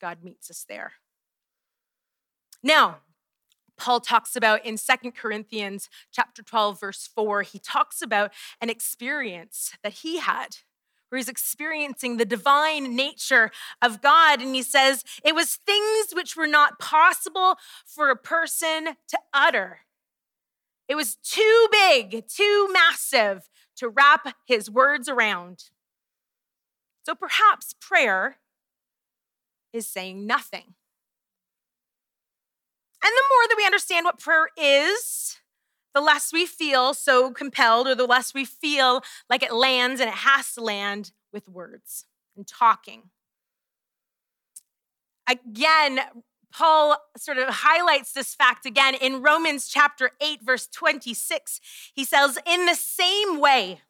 God 0.00 0.18
meets 0.22 0.50
us 0.50 0.64
there. 0.68 0.92
Now, 2.62 2.98
Paul 3.76 4.00
talks 4.00 4.36
about 4.36 4.64
in 4.64 4.76
Second 4.76 5.12
Corinthians 5.12 5.88
chapter 6.12 6.42
12 6.42 6.80
verse 6.80 7.08
4, 7.14 7.42
he 7.42 7.58
talks 7.58 8.02
about 8.02 8.32
an 8.60 8.70
experience 8.70 9.72
that 9.82 9.94
he 9.94 10.18
had 10.18 10.58
where 11.08 11.18
he's 11.18 11.28
experiencing 11.28 12.16
the 12.16 12.24
divine 12.24 12.96
nature 12.96 13.50
of 13.82 14.00
God 14.00 14.40
and 14.40 14.54
he 14.54 14.62
says 14.62 15.04
it 15.22 15.34
was 15.34 15.56
things 15.56 16.14
which 16.14 16.36
were 16.36 16.46
not 16.46 16.78
possible 16.78 17.56
for 17.84 18.08
a 18.08 18.16
person 18.16 18.96
to 19.08 19.18
utter. 19.34 19.80
It 20.88 20.94
was 20.94 21.16
too 21.16 21.68
big, 21.70 22.26
too 22.28 22.68
massive 22.72 23.50
to 23.76 23.90
wrap 23.90 24.34
his 24.46 24.70
words 24.70 25.06
around. 25.06 25.64
So 27.04 27.14
perhaps 27.14 27.74
prayer 27.80 28.38
is 29.72 29.86
saying 29.86 30.26
nothing. 30.26 30.74
And 33.04 33.10
the 33.10 33.24
more 33.30 33.48
that 33.48 33.56
we 33.56 33.66
understand 33.66 34.04
what 34.04 34.20
prayer 34.20 34.48
is, 34.56 35.38
the 35.94 36.00
less 36.00 36.32
we 36.32 36.46
feel 36.46 36.94
so 36.94 37.32
compelled, 37.32 37.88
or 37.88 37.94
the 37.94 38.06
less 38.06 38.32
we 38.32 38.44
feel 38.44 39.02
like 39.28 39.42
it 39.42 39.52
lands 39.52 40.00
and 40.00 40.08
it 40.08 40.16
has 40.16 40.54
to 40.54 40.62
land 40.62 41.12
with 41.32 41.48
words 41.48 42.06
and 42.36 42.46
talking. 42.46 43.10
Again, 45.28 46.00
Paul 46.52 46.98
sort 47.16 47.38
of 47.38 47.48
highlights 47.48 48.12
this 48.12 48.34
fact 48.34 48.66
again 48.66 48.94
in 48.94 49.22
Romans 49.22 49.68
chapter 49.68 50.10
8, 50.20 50.42
verse 50.42 50.66
26. 50.68 51.60
He 51.94 52.04
says, 52.04 52.38
In 52.46 52.66
the 52.66 52.74
same 52.74 53.40
way, 53.40 53.80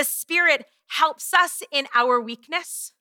the 0.00 0.04
Spirit 0.04 0.64
helps 0.86 1.34
us 1.34 1.62
in 1.70 1.86
our 1.94 2.18
weakness. 2.18 2.94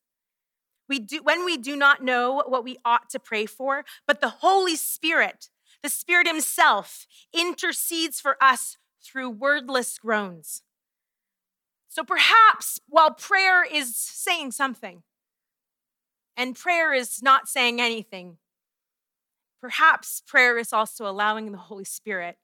We 0.89 0.99
do, 0.99 1.21
when 1.23 1.45
we 1.45 1.55
do 1.55 1.77
not 1.77 2.03
know 2.03 2.43
what 2.45 2.65
we 2.65 2.75
ought 2.83 3.09
to 3.11 3.19
pray 3.19 3.45
for, 3.45 3.85
but 4.05 4.19
the 4.19 4.27
Holy 4.41 4.75
Spirit, 4.75 5.49
the 5.81 5.87
Spirit 5.87 6.27
Himself, 6.27 7.07
intercedes 7.33 8.19
for 8.19 8.35
us 8.41 8.75
through 9.01 9.29
wordless 9.29 9.97
groans. 9.97 10.61
So 11.87 12.03
perhaps 12.03 12.81
while 12.89 13.11
prayer 13.11 13.63
is 13.63 13.95
saying 13.95 14.51
something 14.51 15.03
and 16.35 16.53
prayer 16.53 16.93
is 16.93 17.23
not 17.23 17.47
saying 17.47 17.79
anything, 17.79 18.39
perhaps 19.61 20.21
prayer 20.27 20.57
is 20.57 20.73
also 20.73 21.07
allowing 21.07 21.53
the 21.53 21.59
Holy 21.59 21.85
Spirit 21.85 22.35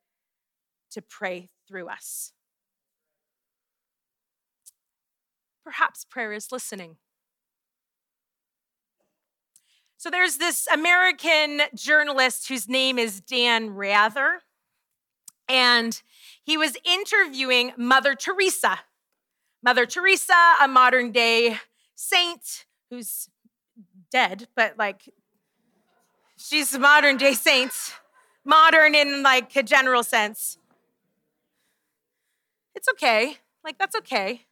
to 0.92 1.02
pray 1.02 1.50
through 1.68 1.90
us. 1.90 2.32
Perhaps 5.66 6.04
prayer 6.04 6.32
is 6.32 6.52
listening. 6.52 6.96
So 9.96 10.10
there's 10.10 10.36
this 10.36 10.68
American 10.72 11.62
journalist 11.74 12.46
whose 12.46 12.68
name 12.68 13.00
is 13.00 13.20
Dan 13.20 13.70
Rather, 13.70 14.42
and 15.48 16.00
he 16.40 16.56
was 16.56 16.76
interviewing 16.84 17.72
Mother 17.76 18.14
Teresa. 18.14 18.78
Mother 19.60 19.86
Teresa, 19.86 20.54
a 20.62 20.68
modern 20.68 21.10
day 21.10 21.58
saint 21.96 22.66
who's 22.88 23.28
dead, 24.12 24.46
but 24.54 24.78
like 24.78 25.12
she's 26.36 26.72
a 26.74 26.78
modern 26.78 27.16
day 27.16 27.34
saint, 27.34 27.72
modern 28.44 28.94
in 28.94 29.24
like 29.24 29.56
a 29.56 29.64
general 29.64 30.04
sense. 30.04 30.58
It's 32.76 32.88
okay. 32.90 33.38
Like, 33.64 33.78
that's 33.78 33.96
okay. 33.96 34.42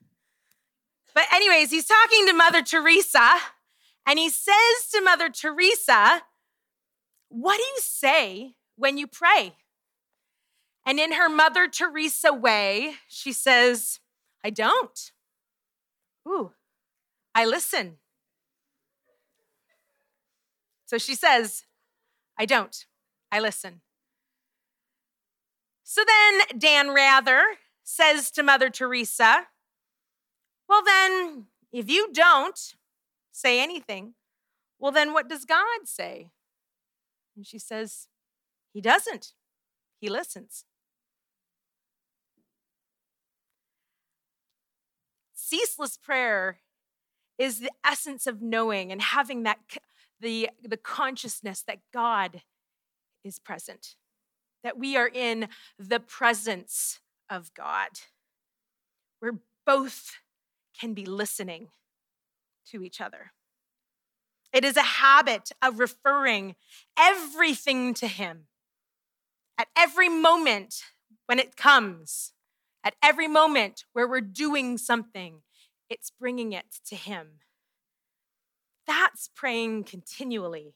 But, 1.14 1.26
anyways, 1.33 1.71
he's 1.71 1.87
talking 1.87 2.26
to 2.26 2.33
Mother 2.33 2.62
Teresa, 2.62 3.37
and 4.06 4.18
he 4.18 4.28
says 4.28 4.88
to 4.92 5.00
Mother 5.00 5.28
Teresa, 5.28 6.23
What 7.28 7.56
do 7.56 7.62
you 7.62 7.78
say 7.80 8.54
when 8.76 8.99
you 8.99 9.06
pray? 9.06 9.54
And 10.87 10.99
in 11.00 11.12
her 11.12 11.28
Mother 11.28 11.68
Teresa 11.68 12.33
way, 12.33 12.94
she 13.09 13.33
says, 13.33 14.00
I 14.44 14.50
don't. 14.50 15.12
Ooh, 16.28 16.52
I 17.35 17.47
listen. 17.47 17.99
So 20.85 20.99
she 20.99 21.14
says, 21.14 21.64
I 22.38 22.44
don't. 22.44 22.87
I 23.33 23.40
listen. 23.40 23.80
So 25.83 26.02
then 26.06 26.59
Dan 26.59 26.90
Rather 26.90 27.42
says 27.83 28.30
to 28.33 28.42
Mother 28.42 28.68
Teresa, 28.71 29.47
Well, 30.68 30.83
then, 30.85 31.47
if 31.73 31.90
you 31.90 32.11
don't 32.12 32.59
say 33.33 33.61
anything, 33.61 34.14
well, 34.78 34.92
then 34.92 35.12
what 35.12 35.28
does 35.28 35.44
God 35.44 35.87
say? 35.87 36.30
And 37.37 37.47
she 37.47 37.59
says, 37.59 38.09
He 38.73 38.80
doesn't. 38.80 39.33
He 40.00 40.09
listens. 40.09 40.64
Ceaseless 45.35 45.97
prayer 45.97 46.61
is 47.38 47.61
the 47.61 47.71
essence 47.85 48.26
of 48.26 48.40
knowing 48.40 48.90
and 48.92 49.02
having 49.02 49.42
that 49.42 49.59
the, 50.21 50.49
the 50.62 50.76
consciousness 50.76 51.62
that 51.66 51.78
God 51.92 52.42
is 53.25 53.38
present, 53.38 53.97
that 54.62 54.78
we 54.78 54.97
are 54.97 55.09
in 55.09 55.49
the 55.78 56.00
presence 56.00 57.00
of 57.28 57.52
God, 57.54 57.90
We're 59.21 59.38
both 59.66 60.18
can 60.78 60.95
be 60.95 61.04
listening 61.04 61.69
to 62.71 62.83
each 62.83 63.00
other. 63.00 63.33
It 64.52 64.64
is 64.64 64.76
a 64.76 64.83
habit 64.83 65.50
of 65.61 65.78
referring 65.78 66.54
everything 66.99 67.95
to 67.95 68.07
Him 68.07 68.47
at 69.59 69.69
every 69.76 70.09
moment 70.09 70.83
when 71.26 71.38
it 71.38 71.57
comes, 71.57 72.33
at 72.83 72.95
every 73.02 73.28
moment 73.28 73.85
where 73.93 74.07
we're 74.07 74.21
doing 74.21 74.78
something, 74.78 75.43
it's 75.88 76.11
bringing 76.11 76.52
it 76.52 76.66
to 76.87 76.97
Him. 76.97 77.40
That's 78.87 79.31
praying 79.35 79.85
continually. 79.85 80.75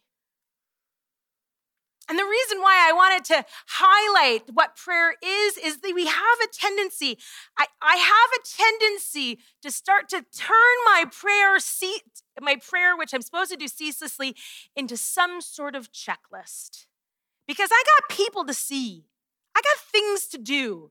And 2.08 2.18
the 2.18 2.24
reason 2.24 2.62
why 2.62 2.88
I 2.88 2.92
wanted 2.92 3.24
to 3.26 3.44
highlight 3.66 4.50
what 4.52 4.76
prayer 4.76 5.14
is, 5.22 5.58
is 5.58 5.80
that 5.80 5.92
we 5.94 6.06
have 6.06 6.38
a 6.42 6.48
tendency, 6.50 7.18
I, 7.58 7.66
I 7.82 7.96
have 7.96 8.30
a 8.34 8.46
tendency 8.46 9.40
to 9.62 9.70
start 9.70 10.08
to 10.10 10.24
turn 10.34 10.76
my 10.86 11.04
prayer 11.10 11.58
seat, 11.58 12.22
my 12.40 12.56
prayer, 12.56 12.96
which 12.96 13.12
I'm 13.12 13.20
supposed 13.20 13.50
to 13.50 13.58
do 13.58 13.68
ceaselessly, 13.68 14.34
into 14.74 14.96
some 14.96 15.42
sort 15.42 15.74
of 15.74 15.92
checklist. 15.92 16.86
Because 17.46 17.68
I 17.70 17.82
got 17.98 18.16
people 18.16 18.44
to 18.46 18.54
see. 18.54 19.04
I 19.54 19.60
got 19.60 19.78
things 19.92 20.26
to 20.28 20.38
do. 20.38 20.90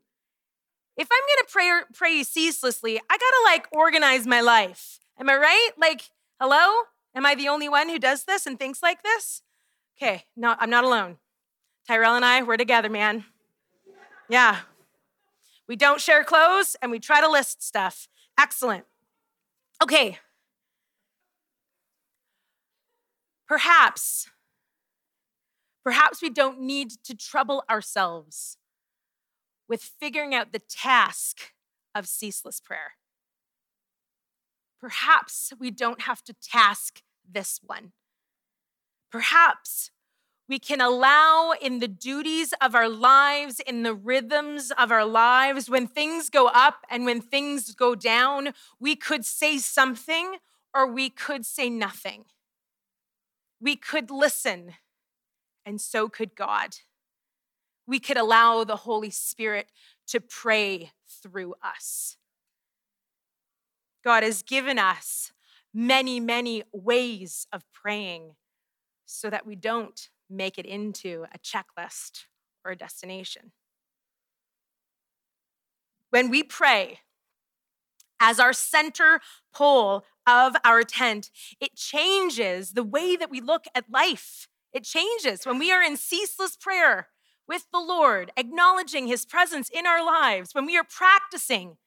If 0.98 1.08
I'm 1.12 1.36
gonna 1.36 1.48
pray, 1.50 1.96
pray 1.96 2.24
ceaselessly, 2.24 2.98
I 2.98 3.18
gotta 3.18 3.44
like 3.46 3.68
organize 3.72 4.28
my 4.28 4.42
life. 4.42 5.00
Am 5.20 5.30
I 5.30 5.36
right? 5.36 5.70
Like, 5.78 6.10
hello? 6.40 6.84
Am 7.16 7.26
I 7.26 7.34
the 7.34 7.48
only 7.48 7.70
one 7.70 7.90
who 7.90 7.98
does 7.98 8.26
this 8.26 8.46
and 8.46 8.60
thinks 8.60 8.84
like 8.84 9.04
this? 9.04 9.42
Okay, 10.00 10.25
no, 10.36 10.56
I'm 10.60 10.70
not 10.70 10.84
alone. 10.84 11.18
Tyrell 11.88 12.16
and 12.16 12.24
I, 12.24 12.44
we're 12.44 12.58
together, 12.58 12.89
man. 12.89 13.25
Yeah. 14.30 14.60
We 15.68 15.75
don't 15.75 16.00
share 16.00 16.24
clothes 16.24 16.75
and 16.82 16.92
we 16.92 17.00
try 17.00 17.20
to 17.20 17.30
list 17.30 17.63
stuff. 17.63 18.08
Excellent. 18.39 18.86
Okay. 19.82 20.20
Perhaps, 23.48 24.30
perhaps 25.84 26.22
we 26.22 26.30
don't 26.30 26.60
need 26.60 26.92
to 27.06 27.16
trouble 27.16 27.63
ourselves 27.70 28.58
with 29.70 29.82
figuring 29.82 30.36
out 30.36 30.51
the 30.51 30.60
task 30.60 31.54
of 31.96 32.08
ceaseless 32.08 32.60
prayer. 32.60 32.94
Perhaps 34.80 35.54
we 35.58 35.72
don't 35.72 36.01
have 36.01 36.22
to 36.25 36.34
task 36.34 37.01
this 37.30 37.60
one. 37.66 37.94
Perhaps 39.12 39.92
we 40.50 40.60
can 40.60 40.79
allow 40.79 41.51
in 41.62 41.79
the 41.79 41.88
duties 41.88 42.53
of 42.62 42.74
our 42.74 42.88
lives, 42.88 43.60
in 43.60 43.84
the 43.84 43.94
rhythms 43.94 44.72
of 44.77 44.92
our 44.92 45.05
lives, 45.05 45.70
when 45.70 45.88
things 45.88 46.29
go 46.29 46.48
up 46.48 46.86
and 46.90 47.03
when 47.05 47.22
things 47.22 47.75
go 47.75 47.96
down, 47.96 48.53
we 48.79 48.96
could 48.96 49.25
say 49.25 49.58
something 49.58 50.38
or 50.74 50.88
we 50.88 51.10
could 51.10 51.46
say 51.46 51.70
nothing. 51.70 52.25
We 53.60 53.75
could 53.75 54.10
listen, 54.10 54.75
and 55.66 55.81
so 55.81 56.08
could 56.08 56.36
God. 56.36 56.77
We 57.86 58.00
could 58.00 58.18
allow 58.18 58.64
the 58.64 58.75
Holy 58.77 59.10
Spirit 59.10 59.72
to 60.08 60.22
pray 60.22 60.92
through 61.08 61.55
us. 61.64 62.18
God 64.03 64.24
has 64.24 64.44
given 64.44 64.79
us 64.79 65.34
many, 65.74 66.20
many 66.20 66.64
ways 66.72 67.48
of 67.51 67.64
praying 67.74 68.36
so 69.07 69.29
that 69.29 69.48
we 69.48 69.55
don't 69.55 70.09
make 70.29 70.59
it 70.59 70.65
into 70.65 71.25
a 71.33 71.39
checklist 71.39 72.25
or 72.63 72.72
a 72.72 72.75
destination. 72.75 73.53
When 76.09 76.29
we 76.29 76.43
pray 76.43 77.00
as 78.20 78.39
our 78.39 78.53
center 78.53 79.22
pole 79.53 80.03
of 80.27 80.55
our 80.63 80.83
tent, 80.83 81.31
it 81.59 81.75
changes 81.75 82.72
the 82.72 82.83
way 82.83 83.15
that 83.15 83.29
we 83.31 83.41
look 83.41 83.65
at 83.74 83.89
life. 83.89 84.48
It 84.74 84.83
changes 84.83 85.46
when 85.46 85.57
we 85.57 85.72
are 85.72 85.81
in 85.81 85.98
ceaseless 85.98 86.57
prayer 86.57 87.07
with 87.48 87.67
the 87.72 87.79
Lord, 87.79 88.31
acknowledging 88.35 89.07
his 89.07 89.25
presence 89.25 89.70
in 89.70 89.85
our 89.85 90.05
lives, 90.05 90.53
when 90.53 90.65
we 90.65 90.77
are 90.77 90.83
practicing 90.83 91.77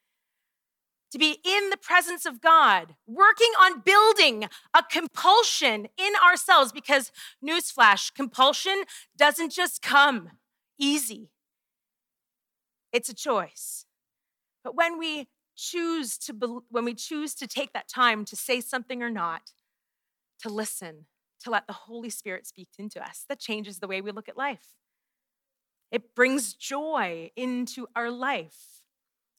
to 1.10 1.18
be 1.18 1.38
in 1.44 1.70
the 1.70 1.76
presence 1.76 2.24
of 2.24 2.40
God, 2.40 2.94
working 3.06 3.50
on 3.60 3.80
building 3.80 4.44
a 4.74 4.82
compulsion 4.82 5.88
in 5.96 6.12
ourselves. 6.24 6.72
Because, 6.72 7.10
newsflash, 7.44 8.14
compulsion 8.14 8.84
doesn't 9.16 9.52
just 9.52 9.82
come 9.82 10.30
easy, 10.78 11.30
it's 12.92 13.08
a 13.08 13.14
choice. 13.14 13.86
But 14.62 14.74
when 14.74 14.98
we 14.98 15.28
choose 15.60 16.16
to 16.16 16.62
when 16.70 16.84
we 16.84 16.94
choose 16.94 17.34
to 17.34 17.46
take 17.46 17.72
that 17.74 17.86
time 17.86 18.24
to 18.24 18.34
say 18.34 18.60
something 18.60 19.02
or 19.02 19.10
not 19.10 19.52
to 20.40 20.48
listen 20.48 21.04
to 21.38 21.50
let 21.50 21.66
the 21.66 21.72
holy 21.72 22.08
spirit 22.08 22.46
speak 22.46 22.68
into 22.78 23.02
us 23.02 23.26
that 23.28 23.38
changes 23.38 23.78
the 23.78 23.86
way 23.86 24.00
we 24.00 24.10
look 24.10 24.26
at 24.26 24.38
life 24.38 24.68
it 25.90 26.14
brings 26.14 26.54
joy 26.54 27.30
into 27.36 27.86
our 27.94 28.10
life 28.10 28.79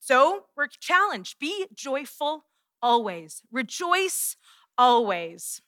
so 0.01 0.45
we're 0.57 0.67
challenged 0.67 1.39
be 1.39 1.67
joyful 1.73 2.45
always, 2.81 3.43
rejoice 3.51 4.35
always. 4.77 5.61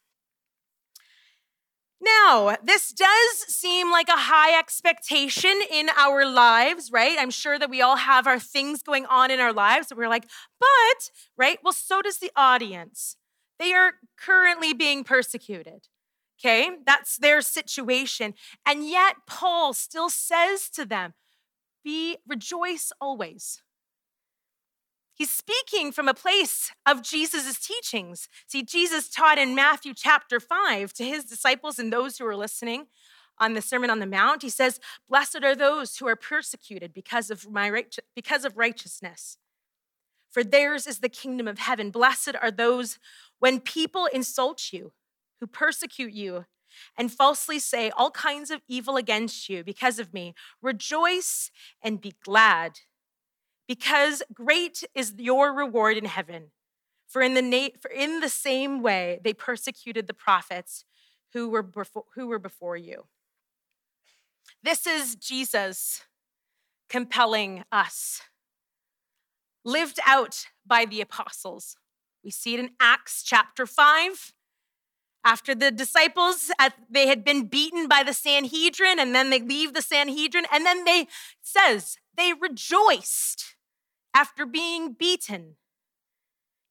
Now, 2.01 2.57
this 2.61 2.91
does 2.91 3.37
seem 3.47 3.89
like 3.89 4.09
a 4.09 4.13
high 4.17 4.59
expectation 4.59 5.61
in 5.71 5.87
our 5.97 6.25
lives, 6.25 6.91
right? 6.91 7.15
I'm 7.17 7.29
sure 7.29 7.57
that 7.57 7.69
we 7.69 7.81
all 7.81 7.95
have 7.95 8.27
our 8.27 8.39
things 8.39 8.83
going 8.83 9.05
on 9.05 9.31
in 9.31 9.39
our 9.39 9.53
lives 9.53 9.87
that 9.87 9.97
we're 9.97 10.09
like, 10.09 10.25
but, 10.59 11.11
right? 11.37 11.59
Well, 11.63 11.71
so 11.71 12.01
does 12.01 12.17
the 12.17 12.31
audience. 12.35 13.15
They 13.57 13.71
are 13.73 13.93
currently 14.17 14.73
being 14.73 15.05
persecuted. 15.05 15.87
Okay, 16.39 16.71
that's 16.85 17.15
their 17.15 17.41
situation. 17.41 18.33
And 18.65 18.85
yet, 18.85 19.15
Paul 19.25 19.73
still 19.73 20.09
says 20.09 20.69
to 20.71 20.83
them, 20.83 21.13
be 21.85 22.17
rejoice 22.27 22.91
always. 22.99 23.62
He's 25.23 25.31
speaking 25.31 25.93
from 25.93 26.09
a 26.09 26.13
place 26.13 26.69
of 26.85 27.01
Jesus' 27.01 27.57
teachings. 27.57 28.27
See, 28.45 28.61
Jesus 28.61 29.07
taught 29.07 29.37
in 29.37 29.55
Matthew 29.55 29.93
chapter 29.93 30.37
5 30.37 30.91
to 30.95 31.05
his 31.05 31.23
disciples 31.23 31.79
and 31.79 31.93
those 31.93 32.17
who 32.17 32.25
were 32.25 32.35
listening 32.35 32.87
on 33.37 33.53
the 33.53 33.61
Sermon 33.61 33.89
on 33.89 33.99
the 33.99 34.05
Mount. 34.05 34.41
He 34.41 34.49
says, 34.49 34.81
Blessed 35.07 35.41
are 35.41 35.55
those 35.55 35.95
who 35.95 36.09
are 36.09 36.17
persecuted 36.17 36.93
because 36.93 37.29
of, 37.29 37.49
my, 37.49 37.85
because 38.13 38.43
of 38.43 38.57
righteousness, 38.57 39.37
for 40.29 40.43
theirs 40.43 40.85
is 40.85 40.99
the 40.99 41.07
kingdom 41.07 41.47
of 41.47 41.57
heaven. 41.57 41.89
Blessed 41.89 42.35
are 42.41 42.51
those 42.51 42.99
when 43.39 43.61
people 43.61 44.07
insult 44.07 44.73
you, 44.73 44.91
who 45.39 45.47
persecute 45.47 46.11
you, 46.11 46.47
and 46.97 47.09
falsely 47.09 47.59
say 47.59 47.91
all 47.91 48.11
kinds 48.11 48.51
of 48.51 48.61
evil 48.67 48.97
against 48.97 49.47
you 49.47 49.63
because 49.63 49.99
of 49.99 50.13
me. 50.13 50.33
Rejoice 50.61 51.49
and 51.81 52.01
be 52.01 52.13
glad 52.25 52.81
because 53.67 54.21
great 54.33 54.83
is 54.93 55.13
your 55.17 55.53
reward 55.53 55.97
in 55.97 56.05
heaven. 56.05 56.51
For 57.07 57.21
in 57.21 57.33
the, 57.33 57.41
na- 57.41 57.77
for 57.79 57.91
in 57.91 58.19
the 58.21 58.29
same 58.29 58.81
way 58.81 59.19
they 59.23 59.33
persecuted 59.33 60.07
the 60.07 60.13
prophets 60.13 60.85
who 61.33 61.49
were, 61.49 61.67
who 62.15 62.27
were 62.27 62.39
before 62.39 62.77
you. 62.77 63.05
This 64.63 64.87
is 64.87 65.15
Jesus 65.15 66.01
compelling 66.89 67.63
us, 67.71 68.21
lived 69.65 69.99
out 70.05 70.45
by 70.65 70.85
the 70.85 71.01
apostles. 71.01 71.75
We 72.23 72.31
see 72.31 72.53
it 72.53 72.59
in 72.59 72.69
Acts 72.79 73.23
chapter 73.23 73.65
5 73.65 74.33
after 75.25 75.55
the 75.55 75.71
disciples 75.71 76.51
they 76.89 77.07
had 77.07 77.23
been 77.23 77.47
beaten 77.47 77.87
by 77.87 78.03
the 78.03 78.13
sanhedrin 78.13 78.99
and 78.99 79.15
then 79.15 79.29
they 79.29 79.39
leave 79.39 79.73
the 79.73 79.81
sanhedrin 79.81 80.45
and 80.51 80.65
then 80.65 80.83
they 80.83 81.07
says 81.41 81.97
they 82.15 82.33
rejoiced 82.33 83.55
after 84.13 84.45
being 84.45 84.93
beaten 84.93 85.55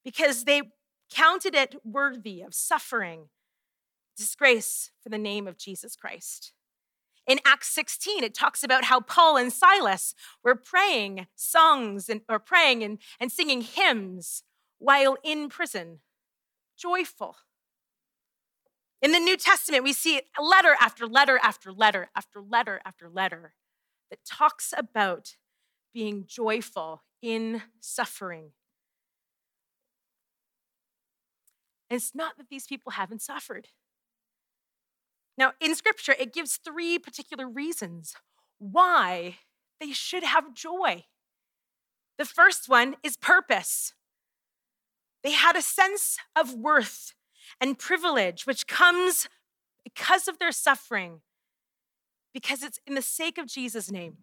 because 0.05 0.45
they 0.45 0.62
counted 1.11 1.55
it 1.55 1.77
worthy 1.85 2.43
of 2.43 2.55
suffering 2.55 3.29
disgrace 4.17 4.91
for 5.03 5.09
the 5.09 5.19
name 5.19 5.47
of 5.47 5.59
jesus 5.59 5.97
christ. 5.97 6.53
In 7.27 7.38
acts 7.47 7.69
16 7.69 8.25
it 8.25 8.35
talks 8.35 8.62
about 8.62 8.85
how 8.85 9.01
paul 9.01 9.37
and 9.37 9.53
silas 9.53 10.15
were 10.45 10.57
praying 10.57 11.27
songs 11.35 12.09
and, 12.09 12.21
or 12.29 12.38
praying 12.38 12.83
and, 12.83 12.99
and 13.19 13.33
singing 13.33 13.62
hymns 13.62 14.43
while 14.79 15.17
in 15.23 15.49
prison 15.49 16.01
joyful 16.77 17.37
in 19.03 19.11
the 19.11 19.19
New 19.19 19.37
Testament, 19.37 19.83
we 19.83 19.93
see 19.93 20.21
letter 20.41 20.77
after 20.81 21.07
letter 21.07 21.38
after 21.43 21.73
letter 21.73 22.09
after 22.17 22.41
letter 22.41 22.81
after 22.87 23.09
letter 23.09 23.55
that 24.11 24.25
talks 24.25 24.73
about 24.77 25.37
being 25.93 26.25
joyful 26.27 27.03
in 27.21 27.62
suffering. 27.81 28.53
And 31.91 31.99
it's 31.99 32.15
not 32.15 32.38
that 32.38 32.49
these 32.49 32.67
people 32.67 32.93
haven't 32.93 33.21
suffered. 33.21 33.69
Now, 35.37 35.53
in 35.61 35.75
scripture, 35.75 36.15
it 36.19 36.33
gives 36.33 36.57
three 36.57 36.99
particular 36.99 37.49
reasons 37.49 38.15
why 38.59 39.38
they 39.81 39.93
should 39.93 40.23
have 40.23 40.55
joy. 40.55 41.05
The 42.19 42.25
first 42.25 42.69
one 42.69 42.97
is 43.03 43.17
purpose. 43.17 43.95
They 45.25 45.33
had 45.33 45.57
a 45.57 45.62
sense 45.62 46.19
of 46.37 46.55
worth 46.55 47.15
and 47.62 47.79
privilege, 47.79 48.44
which 48.44 48.66
comes 48.66 49.29
because 49.85 50.27
of 50.27 50.40
their 50.40 50.51
suffering, 50.51 51.20
because 52.35 52.64
it's 52.64 52.81
in 52.87 52.94
the 52.94 53.03
sake 53.03 53.38
of 53.38 53.46
Jesus' 53.46 53.90
name. 53.90 54.16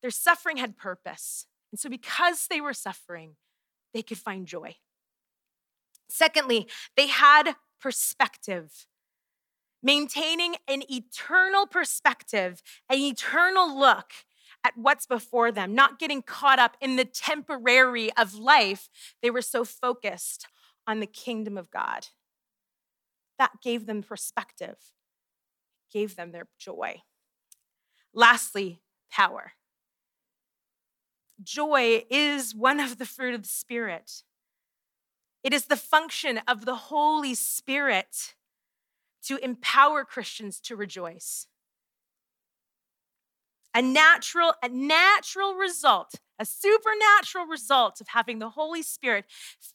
Their 0.00 0.10
suffering 0.10 0.56
had 0.56 0.78
purpose. 0.78 1.46
And 1.70 1.78
so, 1.78 1.90
because 1.90 2.46
they 2.48 2.60
were 2.60 2.72
suffering, 2.72 3.36
they 3.92 4.02
could 4.02 4.16
find 4.16 4.46
joy. 4.46 4.76
Secondly, 6.08 6.66
they 6.96 7.08
had 7.08 7.56
perspective. 7.80 8.86
Maintaining 9.82 10.56
an 10.66 10.82
eternal 10.90 11.66
perspective, 11.66 12.62
an 12.88 12.98
eternal 12.98 13.78
look 13.78 14.12
at 14.64 14.72
what's 14.76 15.06
before 15.06 15.52
them, 15.52 15.74
not 15.74 15.98
getting 15.98 16.22
caught 16.22 16.58
up 16.58 16.76
in 16.80 16.96
the 16.96 17.04
temporary 17.04 18.10
of 18.16 18.34
life. 18.34 18.88
They 19.22 19.30
were 19.30 19.42
so 19.42 19.64
focused 19.64 20.46
on 20.86 21.00
the 21.00 21.06
kingdom 21.06 21.58
of 21.58 21.70
God. 21.70 22.08
That 23.38 23.60
gave 23.62 23.86
them 23.86 24.02
perspective, 24.02 24.76
gave 25.92 26.16
them 26.16 26.32
their 26.32 26.48
joy. 26.58 27.02
Lastly, 28.14 28.80
power. 29.10 29.52
Joy 31.42 32.04
is 32.10 32.54
one 32.54 32.80
of 32.80 32.98
the 32.98 33.04
fruit 33.04 33.34
of 33.34 33.42
the 33.42 33.48
Spirit. 33.48 34.22
It 35.42 35.52
is 35.52 35.66
the 35.66 35.76
function 35.76 36.40
of 36.48 36.64
the 36.64 36.74
Holy 36.74 37.34
Spirit 37.34 38.34
to 39.24 39.36
empower 39.44 40.04
Christians 40.04 40.60
to 40.60 40.76
rejoice. 40.76 41.46
A 43.74 43.82
natural, 43.82 44.54
a 44.62 44.68
natural 44.68 45.54
result 45.54 46.14
a 46.38 46.44
supernatural 46.44 47.46
result 47.46 48.00
of 48.00 48.08
having 48.08 48.38
the 48.38 48.50
Holy 48.50 48.82
Spirit 48.82 49.24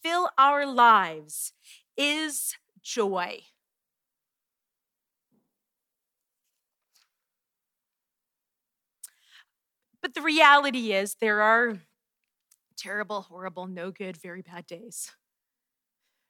fill 0.03 0.29
our 0.37 0.65
lives 0.65 1.53
is 1.97 2.55
joy. 2.81 3.41
But 10.01 10.15
the 10.15 10.21
reality 10.21 10.93
is, 10.93 11.15
there 11.15 11.41
are 11.41 11.79
terrible, 12.75 13.21
horrible, 13.21 13.67
no 13.67 13.91
good, 13.91 14.17
very 14.17 14.41
bad 14.41 14.65
days. 14.65 15.11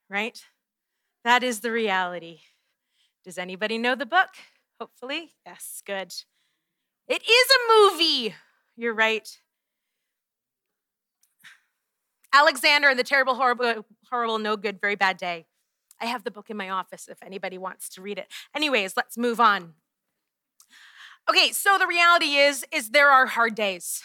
Right? 0.09 0.43
That 1.23 1.41
is 1.41 1.61
the 1.61 1.71
reality. 1.71 2.39
Does 3.23 3.37
anybody 3.37 3.77
know 3.77 3.95
the 3.95 4.05
book? 4.05 4.29
Hopefully. 4.79 5.31
Yes, 5.45 5.81
good. 5.85 6.13
It 7.07 7.21
is 7.23 7.47
a 7.51 7.73
movie. 7.73 8.35
You're 8.75 8.93
right. 8.93 9.29
Alexander 12.33 12.89
and 12.89 12.97
the 12.97 13.03
Terrible, 13.03 13.35
Horrible, 13.35 13.85
Horrible, 14.09 14.39
No 14.39 14.55
Good, 14.55 14.79
Very 14.79 14.95
Bad 14.95 15.17
Day. 15.17 15.45
I 15.99 16.05
have 16.05 16.23
the 16.23 16.31
book 16.31 16.49
in 16.49 16.57
my 16.57 16.69
office 16.69 17.07
if 17.07 17.21
anybody 17.23 17.57
wants 17.57 17.87
to 17.89 18.01
read 18.01 18.17
it. 18.17 18.27
Anyways, 18.55 18.97
let's 18.97 19.17
move 19.17 19.39
on. 19.39 19.73
Okay, 21.29 21.51
so 21.51 21.77
the 21.77 21.87
reality 21.87 22.35
is 22.35 22.65
is 22.71 22.89
there 22.89 23.11
are 23.11 23.27
hard 23.27 23.53
days. 23.53 24.03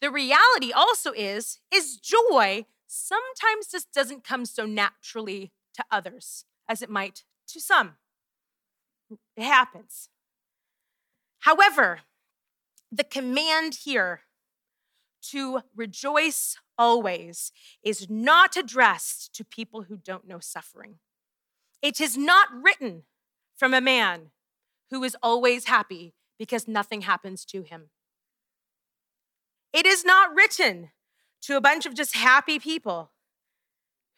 The 0.00 0.10
reality 0.10 0.72
also 0.72 1.12
is 1.12 1.60
is 1.72 1.96
joy 1.96 2.66
sometimes 2.86 3.68
just 3.70 3.92
doesn't 3.92 4.24
come 4.24 4.44
so 4.44 4.66
naturally 4.66 5.52
to 5.74 5.84
others 5.90 6.44
as 6.68 6.82
it 6.82 6.90
might 6.90 7.24
to 7.48 7.60
some. 7.60 7.96
It 9.36 9.44
happens. 9.44 10.08
However, 11.40 12.00
the 12.90 13.04
command 13.04 13.78
here 13.84 14.22
to 15.30 15.60
rejoice 15.76 16.56
always 16.80 17.52
is 17.82 18.08
not 18.08 18.56
addressed 18.56 19.34
to 19.34 19.44
people 19.44 19.82
who 19.82 19.98
don't 19.98 20.26
know 20.26 20.38
suffering. 20.40 20.96
It 21.82 22.00
is 22.00 22.16
not 22.16 22.48
written 22.52 23.02
from 23.54 23.74
a 23.74 23.80
man 23.80 24.30
who 24.90 25.04
is 25.04 25.16
always 25.22 25.66
happy 25.66 26.14
because 26.38 26.66
nothing 26.66 27.02
happens 27.02 27.44
to 27.44 27.62
him. 27.62 27.90
It 29.72 29.84
is 29.84 30.04
not 30.04 30.34
written 30.34 30.90
to 31.42 31.56
a 31.56 31.60
bunch 31.60 31.84
of 31.84 31.94
just 31.94 32.16
happy 32.16 32.58
people 32.58 33.12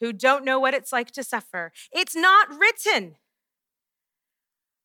who 0.01 0.13
don't 0.13 0.45
know 0.45 0.61
what 0.61 0.75
it's 0.75 0.93
like 0.93 1.11
to 1.13 1.25
suffer. 1.25 1.73
It's 1.93 2.15
not 2.15 2.49
written 2.49 3.17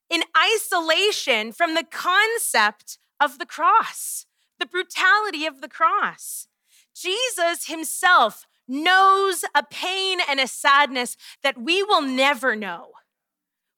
in 0.09 0.23
isolation 0.35 1.51
from 1.51 1.75
the 1.75 1.85
concept 1.85 2.97
of 3.19 3.37
the 3.37 3.45
cross 3.45 4.25
the 4.59 4.65
brutality 4.65 5.45
of 5.45 5.61
the 5.61 5.67
cross. 5.67 6.47
Jesus 6.99 7.67
himself 7.67 8.45
knows 8.67 9.45
a 9.55 9.63
pain 9.63 10.19
and 10.27 10.39
a 10.39 10.47
sadness 10.47 11.15
that 11.43 11.61
we 11.61 11.83
will 11.83 12.01
never 12.01 12.55
know. 12.55 12.91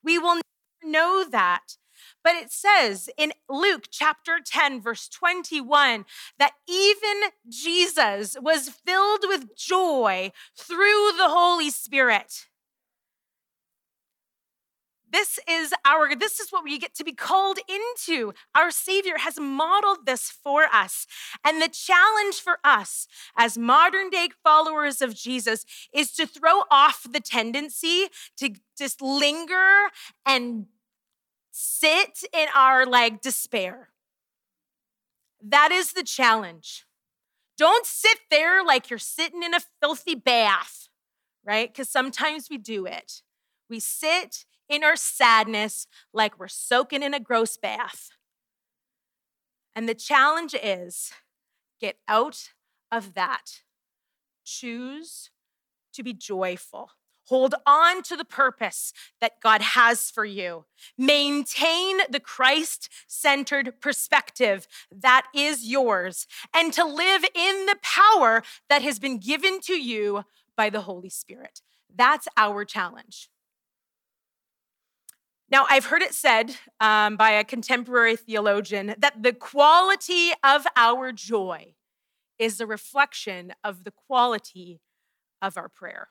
We 0.03 0.17
will 0.17 0.35
never 0.35 0.91
know 0.91 1.25
that. 1.29 1.77
But 2.23 2.35
it 2.35 2.51
says 2.51 3.09
in 3.17 3.33
Luke 3.49 3.85
chapter 3.91 4.39
10, 4.43 4.81
verse 4.81 5.07
21, 5.07 6.05
that 6.37 6.53
even 6.67 7.29
Jesus 7.47 8.35
was 8.41 8.69
filled 8.69 9.21
with 9.23 9.55
joy 9.55 10.31
through 10.57 11.11
the 11.17 11.29
Holy 11.29 11.69
Spirit. 11.69 12.47
This 15.11 15.39
is 15.47 15.73
our 15.85 16.15
this 16.15 16.39
is 16.39 16.51
what 16.51 16.63
we 16.63 16.77
get 16.77 16.93
to 16.95 17.03
be 17.03 17.13
called 17.13 17.59
into. 17.67 18.33
Our 18.55 18.71
Savior 18.71 19.17
has 19.17 19.39
modeled 19.39 20.05
this 20.05 20.29
for 20.29 20.65
us. 20.71 21.07
And 21.43 21.61
the 21.61 21.69
challenge 21.69 22.35
for 22.35 22.59
us 22.63 23.07
as 23.35 23.57
modern 23.57 24.09
day 24.09 24.29
followers 24.43 25.01
of 25.01 25.15
Jesus 25.15 25.65
is 25.93 26.11
to 26.13 26.27
throw 26.27 26.63
off 26.69 27.05
the 27.11 27.19
tendency 27.19 28.07
to 28.37 28.51
just 28.77 29.01
linger 29.01 29.89
and 30.25 30.67
sit 31.51 32.23
in 32.33 32.47
our 32.55 32.85
like 32.85 33.21
despair. 33.21 33.89
That 35.41 35.71
is 35.71 35.93
the 35.93 36.03
challenge. 36.03 36.85
Don't 37.57 37.85
sit 37.85 38.19
there 38.29 38.63
like 38.63 38.89
you're 38.89 38.99
sitting 38.99 39.43
in 39.43 39.53
a 39.53 39.59
filthy 39.81 40.15
bath, 40.15 40.87
right? 41.43 41.71
Because 41.71 41.89
sometimes 41.89 42.49
we 42.49 42.57
do 42.57 42.85
it. 42.85 43.21
We 43.69 43.79
sit 43.79 44.45
in 44.69 44.83
our 44.83 44.95
sadness 44.95 45.87
like 46.13 46.39
we're 46.39 46.47
soaking 46.47 47.03
in 47.03 47.13
a 47.13 47.19
gross 47.19 47.57
bath. 47.57 48.09
And 49.75 49.89
the 49.89 49.95
challenge 49.95 50.55
is 50.61 51.11
get 51.79 51.97
out 52.07 52.49
of 52.91 53.13
that. 53.13 53.61
Choose 54.45 55.29
to 55.93 56.03
be 56.03 56.13
joyful. 56.13 56.91
Hold 57.29 57.53
on 57.67 58.01
to 58.03 58.15
the 58.15 58.25
purpose 58.25 58.91
that 59.21 59.39
God 59.39 59.61
has 59.61 60.09
for 60.09 60.25
you. 60.25 60.65
Maintain 60.97 61.99
the 62.09 62.19
Christ 62.19 62.89
centered 63.07 63.79
perspective 63.81 64.67
that 64.91 65.27
is 65.35 65.63
yours, 65.63 66.25
and 66.55 66.73
to 66.73 66.83
live 66.83 67.23
in 67.35 67.67
the 67.67 67.77
power 67.83 68.41
that 68.67 68.81
has 68.81 68.97
been 68.97 69.19
given 69.19 69.59
to 69.61 69.73
you 69.73 70.23
by 70.57 70.71
the 70.71 70.81
Holy 70.81 71.09
Spirit. 71.09 71.61
That's 71.95 72.27
our 72.35 72.65
challenge. 72.65 73.29
Now, 75.51 75.65
I've 75.69 75.85
heard 75.85 76.01
it 76.03 76.13
said 76.13 76.55
um, 76.79 77.17
by 77.17 77.31
a 77.31 77.43
contemporary 77.43 78.15
theologian 78.15 78.95
that 78.99 79.23
the 79.23 79.33
quality 79.33 80.31
of 80.43 80.67
our 80.75 81.11
joy 81.11 81.75
is 82.37 82.61
a 82.61 82.67
reflection 82.67 83.53
of 83.63 83.83
the 83.83 83.91
quality 83.91 84.79
of 85.41 85.57
our 85.57 85.69
prayer. 85.69 86.09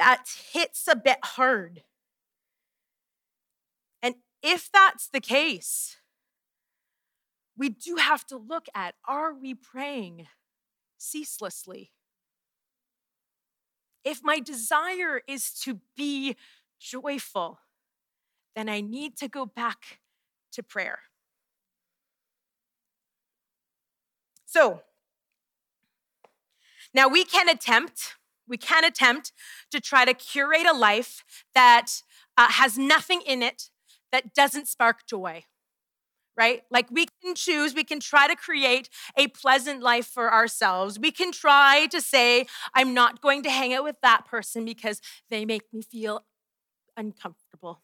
that 0.00 0.24
hits 0.52 0.88
a 0.90 0.96
bit 0.96 1.18
hard. 1.22 1.82
And 4.02 4.14
if 4.42 4.70
that's 4.72 5.08
the 5.08 5.20
case, 5.20 5.98
we 7.54 7.68
do 7.68 7.96
have 7.96 8.26
to 8.28 8.38
look 8.38 8.64
at 8.74 8.94
are 9.06 9.34
we 9.34 9.52
praying 9.52 10.26
ceaselessly? 10.96 11.92
If 14.04 14.20
my 14.24 14.40
desire 14.40 15.20
is 15.28 15.52
to 15.64 15.80
be 15.94 16.34
joyful, 16.80 17.58
then 18.56 18.68
I 18.68 18.80
need 18.80 19.16
to 19.18 19.28
go 19.28 19.46
back 19.46 20.00
to 20.52 20.62
prayer. 20.62 21.00
So, 24.46 24.82
now 26.92 27.06
we 27.06 27.24
can 27.24 27.48
attempt, 27.48 28.14
we 28.48 28.56
can 28.56 28.84
attempt 28.84 29.32
to 29.70 29.80
try 29.80 30.04
to 30.04 30.14
curate 30.14 30.66
a 30.66 30.72
life 30.72 31.24
that 31.54 32.02
uh, 32.36 32.48
has 32.50 32.76
nothing 32.76 33.22
in 33.24 33.42
it 33.42 33.70
that 34.10 34.34
doesn't 34.34 34.66
spark 34.66 35.06
joy 35.06 35.44
right? 36.40 36.62
Like 36.70 36.90
we 36.90 37.06
can 37.22 37.34
choose, 37.34 37.74
we 37.74 37.84
can 37.84 38.00
try 38.00 38.26
to 38.26 38.34
create 38.34 38.88
a 39.14 39.28
pleasant 39.28 39.82
life 39.82 40.06
for 40.06 40.32
ourselves. 40.32 40.98
We 40.98 41.10
can 41.10 41.32
try 41.32 41.86
to 41.90 42.00
say, 42.00 42.46
I'm 42.74 42.94
not 42.94 43.20
going 43.20 43.42
to 43.42 43.50
hang 43.50 43.74
out 43.74 43.84
with 43.84 43.96
that 44.02 44.24
person 44.24 44.64
because 44.64 45.02
they 45.28 45.44
make 45.44 45.64
me 45.70 45.82
feel 45.82 46.24
uncomfortable, 46.96 47.82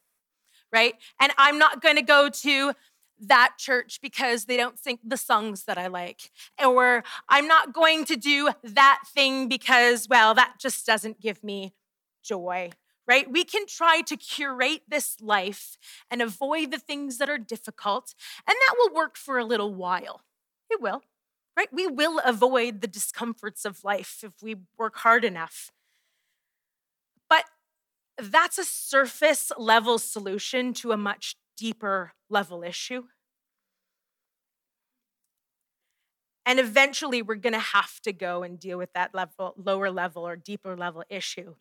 right? 0.72 0.94
And 1.20 1.32
I'm 1.38 1.58
not 1.58 1.82
going 1.82 1.96
to 1.96 2.02
go 2.02 2.28
to 2.28 2.72
that 3.18 3.54
church 3.58 4.00
because 4.02 4.44
they 4.44 4.56
don't 4.56 4.78
sing 4.78 4.98
the 5.02 5.16
songs 5.16 5.64
that 5.64 5.78
I 5.78 5.86
like. 5.86 6.30
Or 6.62 7.02
I'm 7.28 7.48
not 7.48 7.72
going 7.72 8.04
to 8.06 8.16
do 8.16 8.50
that 8.62 9.02
thing 9.14 9.48
because, 9.48 10.06
well, 10.08 10.34
that 10.34 10.56
just 10.60 10.84
doesn't 10.84 11.20
give 11.20 11.42
me 11.42 11.72
joy 12.22 12.70
right? 13.06 13.30
We 13.30 13.44
can 13.44 13.66
try 13.66 14.00
to 14.02 14.16
curate 14.16 14.82
this 14.88 15.16
life 15.20 15.78
and 16.10 16.20
avoid 16.20 16.70
the 16.70 16.78
things 16.78 17.18
that 17.18 17.30
are 17.30 17.38
difficult, 17.38 18.14
and 18.46 18.54
that 18.54 18.74
will 18.78 18.94
work 18.94 19.16
for 19.16 19.38
a 19.38 19.44
little 19.44 19.72
while. 19.72 20.22
It 20.70 20.80
will, 20.80 21.02
right? 21.56 21.72
We 21.72 21.86
will 21.86 22.20
avoid 22.24 22.80
the 22.80 22.88
discomforts 22.88 23.64
of 23.64 23.84
life 23.84 24.22
if 24.24 24.42
we 24.42 24.56
work 24.76 24.96
hard 24.98 25.24
enough. 25.24 25.70
That's 28.18 28.58
a 28.58 28.64
surface 28.64 29.52
level 29.58 29.98
solution 29.98 30.72
to 30.74 30.92
a 30.92 30.96
much 30.96 31.36
deeper 31.56 32.12
level 32.30 32.62
issue. 32.62 33.04
And 36.46 36.60
eventually, 36.60 37.22
we're 37.22 37.34
going 37.34 37.52
to 37.54 37.58
have 37.58 38.00
to 38.02 38.12
go 38.12 38.42
and 38.42 38.58
deal 38.58 38.78
with 38.78 38.92
that 38.94 39.14
level, 39.14 39.54
lower 39.56 39.90
level 39.90 40.26
or 40.26 40.36
deeper 40.36 40.76
level 40.76 41.02
issue. 41.10 41.56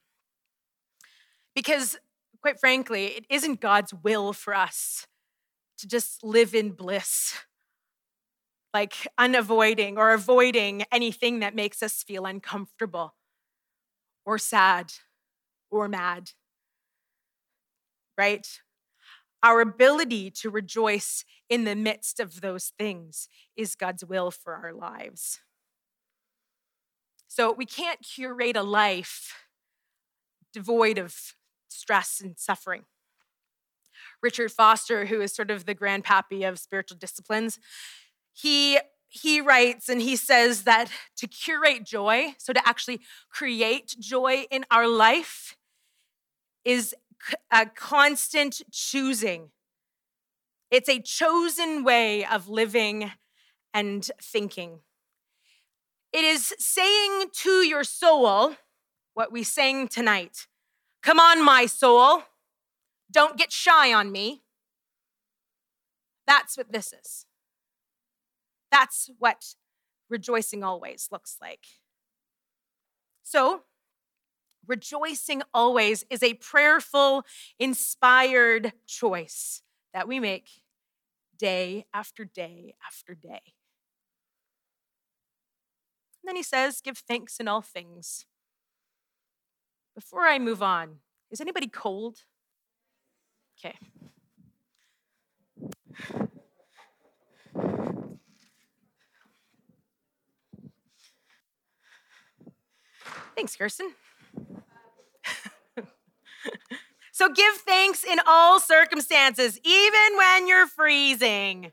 Because, 1.56 1.98
quite 2.42 2.60
frankly, 2.60 3.06
it 3.08 3.26
isn't 3.30 3.62
God's 3.62 3.94
will 3.94 4.34
for 4.34 4.54
us 4.54 5.08
to 5.80 5.88
just 5.88 6.24
live 6.24 6.56
in 6.56 6.72
bliss, 6.72 7.36
like 8.74 9.08
unavoiding 9.18 9.98
or 9.98 10.12
avoiding 10.14 10.84
anything 10.92 11.40
that 11.40 11.56
makes 11.56 11.82
us 11.82 12.04
feel 12.04 12.26
uncomfortable 12.26 13.16
or 14.26 14.38
sad 14.38 14.92
or 15.72 15.88
mad. 15.88 16.32
Right? 18.18 18.48
Our 19.44 19.62
ability 19.62 20.32
to 20.32 20.50
rejoice 20.50 21.24
in 21.50 21.66
the 21.66 21.76
midst 21.76 22.20
of 22.20 22.42
those 22.42 22.74
things 22.80 23.28
is 23.56 23.76
God's 23.76 24.04
will 24.04 24.32
for 24.32 24.56
our 24.56 24.74
lives. 24.74 25.40
So 27.28 27.52
we 27.52 27.66
can't 27.66 28.00
curate 28.02 28.56
a 28.56 28.64
life 28.64 29.34
devoid 30.54 30.98
of 30.98 31.36
stress 31.68 32.22
and 32.22 32.40
suffering. 32.40 32.86
Richard 34.22 34.52
Foster, 34.52 35.06
who 35.06 35.22
is 35.22 35.34
sort 35.34 35.52
of 35.52 35.66
the 35.66 35.76
grandpappy 35.76 36.48
of 36.48 36.58
spiritual 36.58 36.98
disciplines, 36.98 37.60
he 38.34 38.80
he 39.08 39.40
writes 39.40 39.88
and 39.88 40.02
he 40.02 40.16
says 40.16 40.64
that 40.64 40.90
to 41.18 41.28
curate 41.28 41.86
joy, 41.86 42.36
so 42.38 42.54
to 42.54 42.68
actually 42.68 43.02
create 43.30 43.96
joy 44.00 44.46
in 44.50 44.66
our 44.72 44.88
life, 44.88 45.56
is 46.66 46.96
a 47.52 47.66
constant 47.66 48.62
choosing. 48.72 49.52
It's 50.72 50.90
a 50.90 51.00
chosen 51.00 51.84
way 51.84 52.26
of 52.26 52.48
living 52.48 53.12
and 53.74 54.10
thinking. 54.22 54.80
It 56.12 56.24
is 56.24 56.54
saying 56.60 57.26
to 57.42 57.50
your 57.50 57.84
soul 57.84 58.56
what 59.14 59.32
we 59.32 59.44
sang 59.44 59.88
tonight 59.88 60.48
Come 61.04 61.20
on, 61.20 61.46
my 61.46 61.68
soul. 61.68 62.24
Don't 63.12 63.38
get 63.38 63.52
shy 63.52 63.94
on 63.94 64.12
me. 64.12 64.42
That's 66.26 66.58
what 66.58 66.72
this 66.72 66.92
is. 66.92 67.28
That's 68.72 69.12
what 69.20 69.54
rejoicing 70.10 70.64
always 70.64 71.10
looks 71.12 71.38
like. 71.40 71.66
So, 73.22 73.62
rejoicing 74.68 75.42
always 75.54 76.04
is 76.10 76.24
a 76.24 76.36
prayerful, 76.36 77.24
inspired 77.60 78.74
choice 78.86 79.62
that 79.94 80.08
we 80.08 80.20
make 80.20 80.50
day 81.38 81.86
after 81.94 82.26
day 82.26 82.76
after 82.86 83.14
day. 83.14 83.42
And 86.22 86.30
then 86.30 86.36
he 86.36 86.44
says, 86.44 86.82
Give 86.82 86.98
thanks 86.98 87.40
in 87.40 87.48
all 87.48 87.62
things. 87.62 88.26
Before 89.94 90.24
I 90.24 90.40
move 90.40 90.62
on, 90.62 90.98
is 91.32 91.40
anybody 91.40 91.68
cold? 91.68 92.18
Okay. 93.60 93.76
Thanks, 103.36 103.56
Kirsten. 103.56 103.94
so 107.12 107.30
give 107.30 107.56
thanks 107.56 108.04
in 108.04 108.20
all 108.26 108.60
circumstances, 108.60 109.60
even 109.64 110.18
when 110.18 110.48
you're 110.48 110.68
freezing. 110.68 111.72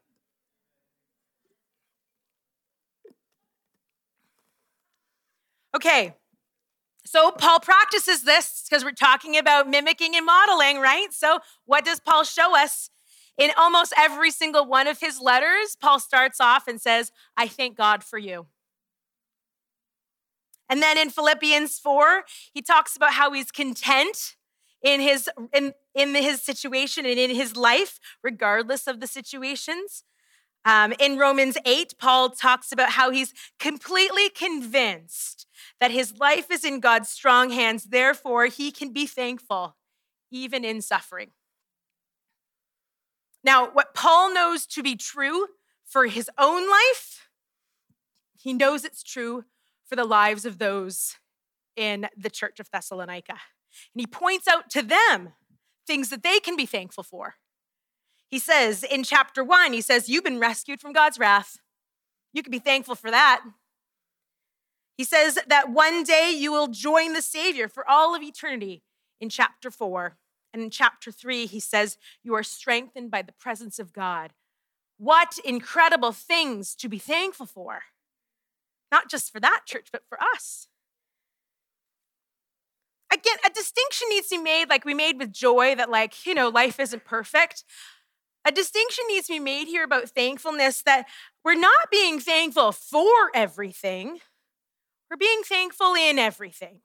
Okay, 5.75 6.15
so 7.13 7.31
Paul 7.31 7.61
practices 7.61 8.23
this 8.25 8.65
because 8.69 8.85
we're 8.85 8.93
talking 8.93 9.37
about 9.37 9.69
mimicking 9.69 10.17
and 10.17 10.25
modeling, 10.25 10.79
right? 10.79 11.13
So 11.13 11.41
what 11.67 11.85
does 11.85 12.01
Paul 12.01 12.25
show 12.25 12.57
us? 12.57 12.91
In 13.39 13.51
almost 13.57 13.95
every 13.97 14.31
single 14.31 14.67
one 14.67 14.87
of 14.87 15.01
his 15.01 15.19
letters, 15.19 15.77
Paul 15.81 15.99
starts 16.01 16.41
off 16.41 16.69
and 16.69 16.81
says, 16.81 17.11
I 17.37 17.49
thank 17.49 17.77
God 17.77 18.05
for 18.05 18.19
you. 18.19 18.47
And 20.69 20.83
then 20.83 20.97
in 20.97 21.11
Philippians 21.11 21.79
4, 21.79 22.25
he 22.53 22.63
talks 22.63 22.97
about 22.97 23.15
how 23.15 23.33
he's 23.33 23.51
content 23.51 24.37
in 24.83 25.01
his 25.01 25.29
in, 25.53 25.73
in 25.95 26.15
his 26.15 26.43
situation 26.43 27.07
and 27.07 27.19
in 27.19 27.31
his 27.31 27.57
life, 27.57 27.99
regardless 28.23 28.87
of 28.87 29.01
the 29.01 29.07
situations. 29.07 30.05
Um, 30.65 30.95
in 31.01 31.19
Romans 31.19 31.57
8, 31.67 31.95
Paul 31.99 32.31
talks 32.31 32.71
about 32.71 32.91
how 32.91 33.11
he's 33.11 33.35
completely 33.59 34.29
convinced 34.29 35.47
that 35.81 35.91
his 35.91 36.17
life 36.19 36.53
is 36.53 36.65
in 36.65 36.79
God's 36.79 37.09
strong 37.09 37.51
hands. 37.51 37.85
Therefore, 37.85 38.47
he 38.47 38.71
can 38.71 38.93
be 38.93 39.07
thankful 39.07 39.77
even 40.31 40.65
in 40.65 40.81
suffering. 40.81 41.31
Now, 43.45 43.69
what 43.71 43.95
Paul 43.95 44.33
knows 44.33 44.67
to 44.67 44.83
be 44.83 44.95
true 44.95 45.49
for 45.85 46.07
his 46.07 46.31
own 46.39 46.71
life, 46.71 47.29
he 48.39 48.53
knows 48.53 48.85
it's 48.85 49.03
true 49.03 49.45
for 49.89 49.97
the 49.97 50.05
lives 50.05 50.45
of 50.45 50.59
those 50.59 51.17
in 51.77 52.09
the 52.17 52.31
church 52.31 52.61
of 52.61 52.71
Thessalonica. 52.71 53.35
And 53.95 54.01
he 54.01 54.07
points 54.07 54.49
out 54.49 54.71
to 54.71 54.83
them 54.83 55.33
things 55.87 56.11
that 56.11 56.23
they 56.23 56.39
can 56.41 56.57
be 56.57 56.67
thankful 56.67 57.05
for. 57.05 57.37
He 58.31 58.39
says 58.39 58.83
in 58.83 59.03
chapter 59.03 59.45
one, 59.45 59.73
he 59.73 59.81
says, 59.81 60.09
You've 60.09 60.25
been 60.25 60.41
rescued 60.41 60.81
from 60.81 60.93
God's 60.93 61.19
wrath. 61.19 61.59
You 62.33 62.43
can 62.43 62.51
be 62.51 62.59
thankful 62.59 62.95
for 62.95 63.11
that. 63.11 63.43
He 64.97 65.05
says 65.05 65.39
that 65.47 65.71
one 65.71 66.05
day 66.05 66.33
you 66.35 66.53
will 66.53 66.69
join 66.69 67.13
the 67.13 67.23
Savior 67.23 67.69
for 67.69 67.89
all 67.89 68.15
of 68.15 68.23
eternity 68.23 68.83
in 69.21 69.29
chapter 69.29 69.71
four. 69.71 70.17
And 70.53 70.63
in 70.63 70.71
chapter 70.71 71.11
three, 71.11 71.47
he 71.47 71.61
says, 71.61 71.99
You 72.23 72.35
are 72.35 72.43
strengthened 72.43 73.11
by 73.11 73.23
the 73.23 73.33
presence 73.33 73.79
of 73.79 73.93
God. 73.93 74.33
What 74.99 75.39
incredible 75.45 76.13
things 76.13 76.75
to 76.77 76.89
be 76.89 76.99
thankful 76.99 77.47
for. 77.47 77.83
Not 78.91 79.11
just 79.11 79.33
for 79.33 79.41
that 79.41 79.63
church, 79.67 79.89
but 79.91 80.03
for 80.09 80.19
us. 80.23 80.69
Again, 83.25 83.39
a 83.47 83.51
distinction 83.51 84.09
needs 84.11 84.29
to 84.29 84.37
be 84.39 84.43
made, 84.43 84.69
like 84.69 84.85
we 84.85 84.95
made 84.95 85.19
with 85.19 85.33
joy, 85.33 85.75
that, 85.77 85.91
like, 85.91 86.27
you 86.27 86.35
know, 86.35 86.49
life 86.49 86.81
isn't 86.81 87.05
perfect. 87.05 87.65
A 88.45 88.51
distinction 88.53 89.05
needs 89.09 89.29
to 89.29 89.35
be 89.35 89.39
made 89.39 89.67
here 89.69 89.85
about 89.85 90.11
thankfulness 90.11 90.83
that 90.83 91.07
we're 91.45 91.55
not 91.55 91.91
being 91.91 92.19
thankful 92.21 92.73
for 92.73 93.31
everything, 93.35 94.19
we're 95.11 95.17
being 95.19 95.43
thankful 95.45 95.95
in 95.95 96.19
everything. 96.19 96.81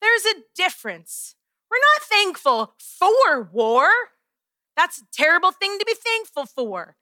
there's 0.00 0.24
a 0.26 0.42
difference. 0.56 1.34
We're 1.70 1.78
not 1.78 2.08
thankful 2.08 2.74
for 2.78 3.42
war. 3.52 3.88
That's 4.76 4.98
a 5.00 5.06
terrible 5.12 5.52
thing 5.52 5.78
to 5.78 5.84
be 5.84 5.94
thankful 5.94 6.46
for. 6.46 6.96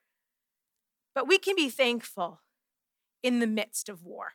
But 1.15 1.29
we 1.29 1.39
can 1.39 1.57
be 1.57 1.71
thankful 1.71 2.41
in 3.23 3.41
the 3.41 3.47
midst 3.47 3.89
of 3.89 4.05
war. 4.05 4.33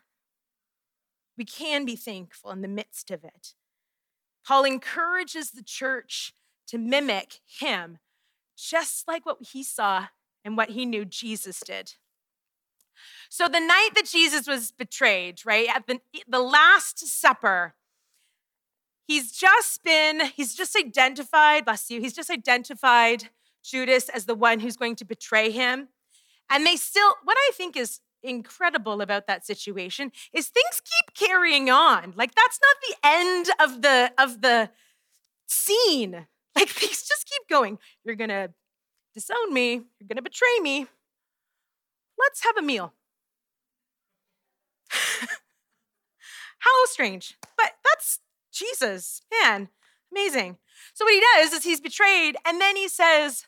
We 1.38 1.46
can 1.46 1.86
be 1.86 1.96
thankful 1.96 2.52
in 2.52 2.62
the 2.62 2.68
midst 2.68 3.12
of 3.12 3.24
it. 3.24 3.54
Paul 4.46 4.66
encourages 4.66 5.52
the 5.52 5.64
church 5.64 6.34
to 6.68 6.78
mimic 6.78 7.40
him, 7.46 8.00
just 8.58 9.08
like 9.08 9.26
what 9.26 9.38
he 9.52 9.64
saw 9.64 10.08
and 10.44 10.58
what 10.58 10.72
he 10.72 10.86
knew 10.86 11.06
Jesus 11.06 11.60
did. 11.60 11.94
So, 13.30 13.48
the 13.48 13.60
night 13.60 13.90
that 13.96 14.06
Jesus 14.06 14.48
was 14.48 14.72
betrayed, 14.72 15.46
right, 15.46 15.68
at 15.74 15.88
the, 15.88 16.00
the 16.28 16.40
Last 16.40 17.00
Supper, 17.08 17.76
he's 19.08 19.32
just 19.32 19.84
been, 19.84 20.22
he's 20.36 20.54
just 20.54 20.76
identified, 20.76 21.66
bless 21.66 21.90
you, 21.90 22.02
he's 22.02 22.14
just 22.14 22.30
identified 22.30 23.30
Judas 23.64 24.10
as 24.10 24.26
the 24.26 24.36
one 24.36 24.60
who's 24.60 24.76
going 24.76 24.96
to 24.98 25.06
betray 25.06 25.52
him. 25.52 25.90
And 26.50 26.66
they 26.66 26.76
still, 26.76 27.16
what 27.24 27.38
I 27.38 27.52
think 27.54 27.78
is 27.78 28.02
incredible 28.24 29.02
about 29.02 29.28
that 29.28 29.46
situation 29.46 30.12
is 30.34 30.48
things 30.48 30.82
keep 30.82 31.14
carrying 31.16 31.70
on. 31.70 32.14
Like 32.16 32.34
that's 32.36 32.60
not 32.62 32.76
the 32.88 32.96
end 33.08 33.48
of 33.60 33.82
the 33.82 34.12
of 34.18 34.42
the 34.42 34.70
scene. 35.48 36.28
Like 36.54 36.68
things 36.68 37.08
just 37.08 37.30
keep 37.30 37.48
going. 37.50 37.80
You're 38.04 38.18
going 38.18 38.30
to 38.30 38.52
disown 39.14 39.54
me, 39.54 39.72
you're 39.72 40.08
going 40.08 40.18
to 40.18 40.22
betray 40.22 40.60
me. 40.62 40.86
Let's 42.20 42.44
have 42.44 42.58
a 42.58 42.62
meal. 42.62 42.94
How 46.60 46.86
strange. 46.86 47.38
But 47.56 47.72
that's 47.86 48.20
Jesus. 48.52 49.22
Man, 49.42 49.70
amazing. 50.12 50.58
So 50.94 51.06
what 51.06 51.14
he 51.14 51.24
does 51.36 51.54
is 51.54 51.64
he's 51.64 51.80
betrayed 51.80 52.36
and 52.46 52.60
then 52.60 52.76
he 52.76 52.90
says, 52.90 53.46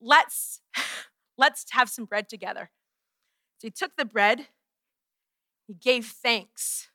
"Let's 0.00 0.60
let's 1.38 1.64
have 1.70 1.88
some 1.88 2.04
bread 2.04 2.28
together." 2.28 2.70
He 3.64 3.70
took 3.70 3.96
the 3.96 4.04
bread, 4.04 4.48
he 5.66 5.72
gave 5.72 6.04
thanks, 6.04 6.90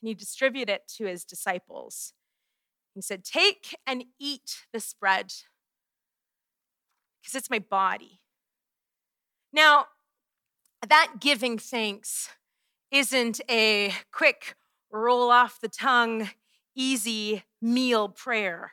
and 0.00 0.08
he 0.08 0.14
distributed 0.14 0.72
it 0.72 0.88
to 0.96 1.04
his 1.04 1.26
disciples. 1.26 2.14
He 2.94 3.02
said, 3.02 3.22
Take 3.22 3.76
and 3.86 4.04
eat 4.18 4.64
this 4.72 4.94
bread 4.94 5.26
because 7.20 7.34
it's 7.34 7.50
my 7.50 7.58
body. 7.58 8.20
Now, 9.52 9.88
that 10.88 11.16
giving 11.20 11.58
thanks 11.58 12.30
isn't 12.90 13.42
a 13.50 13.92
quick 14.10 14.54
roll 14.90 15.30
off 15.30 15.60
the 15.60 15.68
tongue, 15.68 16.30
easy 16.74 17.44
meal 17.60 18.08
prayer, 18.08 18.72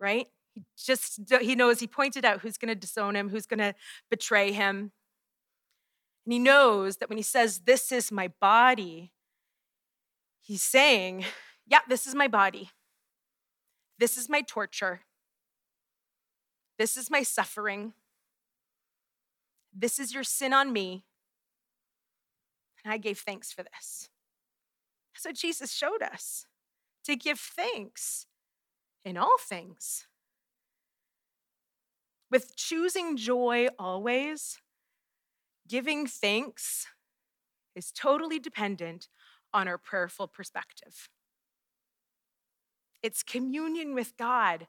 right? 0.00 0.26
He 0.56 0.64
just 0.76 1.20
he 1.40 1.54
knows 1.54 1.78
he 1.78 1.86
pointed 1.86 2.24
out 2.24 2.40
who's 2.40 2.58
going 2.58 2.70
to 2.70 2.74
disown 2.74 3.14
him, 3.14 3.28
who's 3.28 3.46
going 3.46 3.58
to 3.58 3.76
betray 4.10 4.50
him. 4.50 4.90
And 6.24 6.32
he 6.32 6.38
knows 6.38 6.96
that 6.98 7.08
when 7.08 7.18
he 7.18 7.22
says, 7.22 7.60
This 7.60 7.92
is 7.92 8.10
my 8.10 8.28
body, 8.40 9.12
he's 10.40 10.62
saying, 10.62 11.24
Yeah, 11.66 11.80
this 11.88 12.06
is 12.06 12.14
my 12.14 12.28
body. 12.28 12.70
This 13.98 14.18
is 14.18 14.28
my 14.28 14.40
torture. 14.42 15.00
This 16.78 16.96
is 16.96 17.10
my 17.10 17.22
suffering. 17.22 17.92
This 19.72 19.98
is 19.98 20.14
your 20.14 20.24
sin 20.24 20.52
on 20.52 20.72
me. 20.72 21.04
And 22.84 22.92
I 22.92 22.98
gave 22.98 23.18
thanks 23.18 23.52
for 23.52 23.62
this. 23.62 24.08
So 25.16 25.32
Jesus 25.32 25.72
showed 25.72 26.02
us 26.02 26.46
to 27.04 27.16
give 27.16 27.38
thanks 27.38 28.26
in 29.04 29.16
all 29.16 29.36
things. 29.38 30.06
With 32.30 32.56
choosing 32.56 33.16
joy 33.16 33.68
always, 33.78 34.58
Giving 35.68 36.06
thanks 36.06 36.86
is 37.74 37.90
totally 37.90 38.38
dependent 38.38 39.08
on 39.52 39.66
our 39.68 39.78
prayerful 39.78 40.28
perspective. 40.28 41.08
It's 43.02 43.22
communion 43.22 43.94
with 43.94 44.16
God 44.16 44.66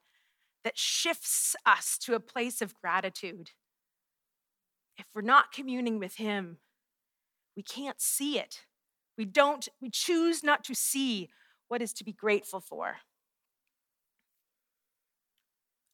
that 0.63 0.77
shifts 0.77 1.55
us 1.65 1.97
to 1.99 2.15
a 2.15 2.19
place 2.19 2.61
of 2.61 2.73
gratitude. 2.75 3.51
If 4.97 5.05
we're 5.13 5.21
not 5.21 5.51
communing 5.51 5.99
with 5.99 6.15
Him, 6.15 6.57
we 7.55 7.63
can't 7.63 8.01
see 8.01 8.39
it. 8.39 8.61
We 9.17 9.25
don't, 9.25 9.67
we 9.81 9.89
choose 9.89 10.43
not 10.43 10.63
to 10.65 10.75
see 10.75 11.29
what 11.67 11.81
is 11.81 11.93
to 11.93 12.03
be 12.03 12.13
grateful 12.13 12.59
for. 12.59 12.97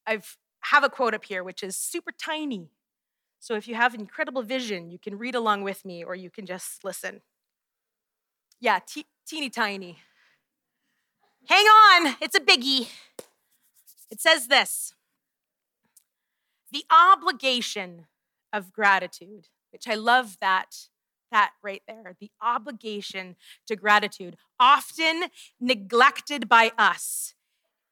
I 0.08 0.22
have 0.62 0.84
a 0.84 0.90
quote 0.90 1.14
up 1.14 1.26
here, 1.26 1.44
which 1.44 1.64
is 1.64 1.78
super 1.78 2.12
tiny, 2.12 2.70
so 3.42 3.56
if 3.56 3.68
you 3.68 3.74
have 3.74 3.96
incredible 3.96 4.44
vision, 4.44 4.92
you 4.92 5.00
can 5.00 5.18
read 5.18 5.34
along 5.34 5.64
with 5.64 5.84
me 5.84 6.04
or 6.04 6.14
you 6.14 6.30
can 6.30 6.46
just 6.46 6.86
listen. 6.86 7.22
Yeah, 8.60 8.78
te- 8.86 9.08
teeny 9.26 9.50
tiny. 9.50 9.98
Hang 11.48 11.66
on, 11.66 12.16
it's 12.22 12.36
a 12.36 12.40
biggie. 12.40 12.88
It 14.12 14.22
says 14.22 14.48
this 14.48 14.94
the 16.72 16.86
obligation 16.92 18.06
of 18.54 18.72
gratitude, 18.72 19.48
which 19.72 19.88
I 19.88 19.96
love 19.96 20.38
that, 20.40 20.88
that 21.32 21.54
right 21.64 21.82
there, 21.88 22.16
the 22.20 22.30
obligation 22.44 23.36
to 23.66 23.76
gratitude, 23.76 24.38
often 24.60 25.26
neglected 25.60 26.48
by 26.48 26.74
us, 26.78 27.34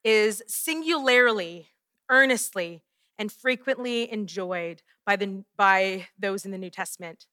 is 0.03 0.43
singularly, 0.47 1.69
earnestly, 2.07 2.83
and 3.19 3.31
frequently 3.31 4.11
enjoyed 4.11 4.81
by, 5.05 5.17
the, 5.17 5.43
by 5.57 6.07
those 6.17 6.45
in 6.45 6.51
the 6.51 6.57
New 6.57 6.69
Testament. 6.69 7.25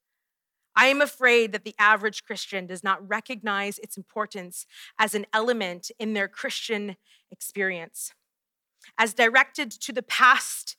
I 0.74 0.86
am 0.86 1.00
afraid 1.00 1.52
that 1.52 1.64
the 1.64 1.76
average 1.78 2.24
Christian 2.24 2.66
does 2.66 2.84
not 2.84 3.08
recognize 3.08 3.78
its 3.78 3.96
importance 3.96 4.66
as 4.98 5.14
an 5.14 5.24
element 5.32 5.90
in 5.98 6.12
their 6.12 6.28
Christian 6.28 6.96
experience. 7.30 8.12
As 8.98 9.14
directed 9.14 9.70
to 9.70 9.92
the 9.92 10.02
past, 10.02 10.76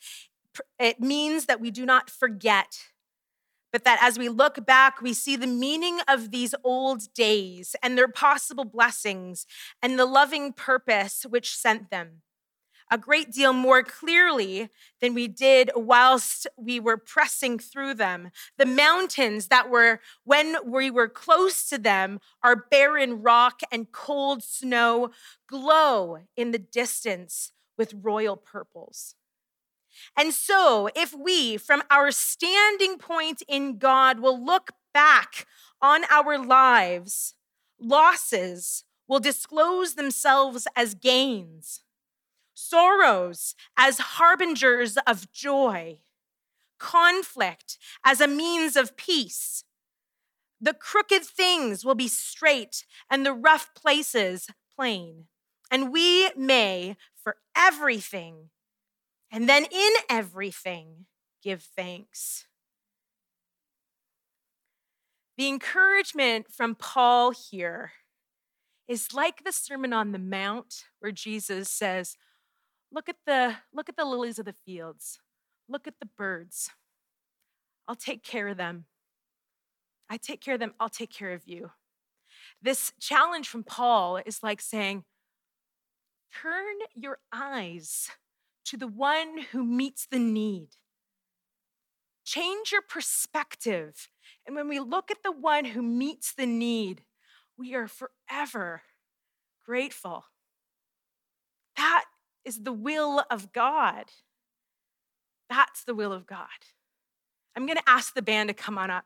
it 0.77 0.99
means 0.99 1.45
that 1.45 1.59
we 1.59 1.71
do 1.71 1.85
not 1.85 2.11
forget, 2.11 2.89
but 3.71 3.85
that 3.85 3.97
as 4.01 4.19
we 4.19 4.29
look 4.29 4.65
back, 4.65 5.01
we 5.01 5.13
see 5.13 5.35
the 5.35 5.47
meaning 5.47 5.99
of 6.07 6.31
these 6.31 6.53
old 6.63 7.11
days 7.13 7.75
and 7.81 7.97
their 7.97 8.07
possible 8.07 8.65
blessings 8.65 9.47
and 9.81 9.97
the 9.97 10.05
loving 10.05 10.53
purpose 10.53 11.25
which 11.27 11.55
sent 11.55 11.89
them 11.89 12.21
a 12.89 12.97
great 12.97 13.31
deal 13.31 13.53
more 13.53 13.83
clearly 13.83 14.69
than 15.01 15.13
we 15.13 15.27
did 15.27 15.71
whilst 15.75 16.47
we 16.57 16.79
were 16.79 16.97
pressing 16.97 17.59
through 17.59 17.93
them. 17.95 18.31
The 18.57 18.65
mountains 18.65 19.47
that 19.47 19.69
were, 19.69 19.99
when 20.23 20.57
we 20.65 20.89
were 20.89 21.09
close 21.09 21.67
to 21.69 21.77
them, 21.77 22.19
are 22.43 22.55
barren 22.55 23.21
rock 23.21 23.61
and 23.71 23.91
cold 23.91 24.43
snow, 24.43 25.11
glow 25.47 26.19
in 26.35 26.51
the 26.51 26.59
distance 26.59 27.51
with 27.77 27.93
royal 28.01 28.37
purples. 28.37 29.15
And 30.17 30.33
so, 30.33 30.89
if 30.95 31.13
we, 31.13 31.57
from 31.57 31.81
our 31.89 32.11
standing 32.11 32.97
point 32.97 33.41
in 33.47 33.77
God, 33.77 34.19
will 34.19 34.43
look 34.43 34.71
back 34.93 35.45
on 35.81 36.03
our 36.09 36.37
lives, 36.37 37.33
losses 37.79 38.83
will 39.07 39.19
disclose 39.19 39.95
themselves 39.95 40.67
as 40.75 40.93
gains 40.93 41.81
sorrows 42.57 43.53
as 43.77 43.99
harbingers 43.99 44.97
of 45.05 45.31
joy, 45.31 45.99
conflict 46.79 47.77
as 48.03 48.19
a 48.19 48.27
means 48.27 48.75
of 48.75 48.97
peace. 48.97 49.63
The 50.59 50.73
crooked 50.73 51.23
things 51.23 51.85
will 51.85 51.95
be 51.95 52.07
straight 52.07 52.83
and 53.11 53.23
the 53.25 53.33
rough 53.33 53.69
places 53.75 54.47
plain. 54.75 55.25
And 55.69 55.91
we 55.91 56.31
may, 56.35 56.97
for 57.15 57.35
everything, 57.55 58.49
and 59.31 59.47
then 59.47 59.65
in 59.65 59.91
everything, 60.09 61.05
give 61.43 61.61
thanks. 61.61 62.47
The 65.37 65.47
encouragement 65.47 66.47
from 66.51 66.73
Paul 66.73 67.31
here 67.31 67.91
is 68.87 69.13
like 69.13 69.43
the 69.43 69.51
Sermon 69.51 69.93
on 69.93 70.11
the 70.11 70.19
Mount, 70.19 70.85
where 70.99 71.11
Jesus 71.11 71.69
says, 71.69 72.15
Look 72.91 73.09
at 73.09 73.17
the 73.25 73.55
look 73.73 73.89
at 73.89 73.97
the 73.97 74.05
lilies 74.05 74.39
of 74.39 74.45
the 74.45 74.55
fields. 74.65 75.19
Look 75.67 75.87
at 75.87 75.95
the 75.99 76.09
birds. 76.17 76.69
I'll 77.87 77.95
take 77.95 78.23
care 78.23 78.47
of 78.47 78.57
them. 78.57 78.85
I 80.09 80.17
take 80.17 80.41
care 80.41 80.53
of 80.53 80.59
them. 80.59 80.73
I'll 80.79 80.89
take 80.89 81.11
care 81.11 81.33
of 81.33 81.47
you. 81.47 81.71
This 82.61 82.93
challenge 82.99 83.47
from 83.49 83.63
Paul 83.63 84.17
is 84.25 84.41
like 84.41 84.61
saying, 84.61 85.03
turn 86.41 86.75
your 86.95 87.19
eyes 87.33 88.09
to 88.65 88.77
the 88.77 88.87
one 88.87 89.39
who 89.51 89.63
meets 89.63 90.07
the 90.09 90.19
need. 90.19 90.69
Change 92.25 92.71
your 92.71 92.81
perspective. 92.81 94.09
And 94.45 94.55
when 94.55 94.67
we 94.67 94.79
look 94.79 95.11
at 95.11 95.23
the 95.23 95.31
one 95.31 95.65
who 95.65 95.81
meets 95.81 96.33
the 96.33 96.45
need, 96.45 97.03
we 97.57 97.73
are 97.75 97.87
forever 97.87 98.81
grateful. 99.65 100.25
That 101.75 102.05
is 102.47 102.63
the 102.63 102.71
will 102.71 103.25
of 103.29 103.51
God. 103.51 104.05
That's 105.49 105.83
the 105.83 105.93
will 105.93 106.13
of 106.13 106.25
God. 106.25 106.47
I'm 107.55 107.65
going 107.65 107.77
to 107.77 107.89
ask 107.89 108.13
the 108.13 108.21
band 108.21 108.47
to 108.47 108.53
come 108.53 108.77
on 108.77 108.89
up. 108.89 109.05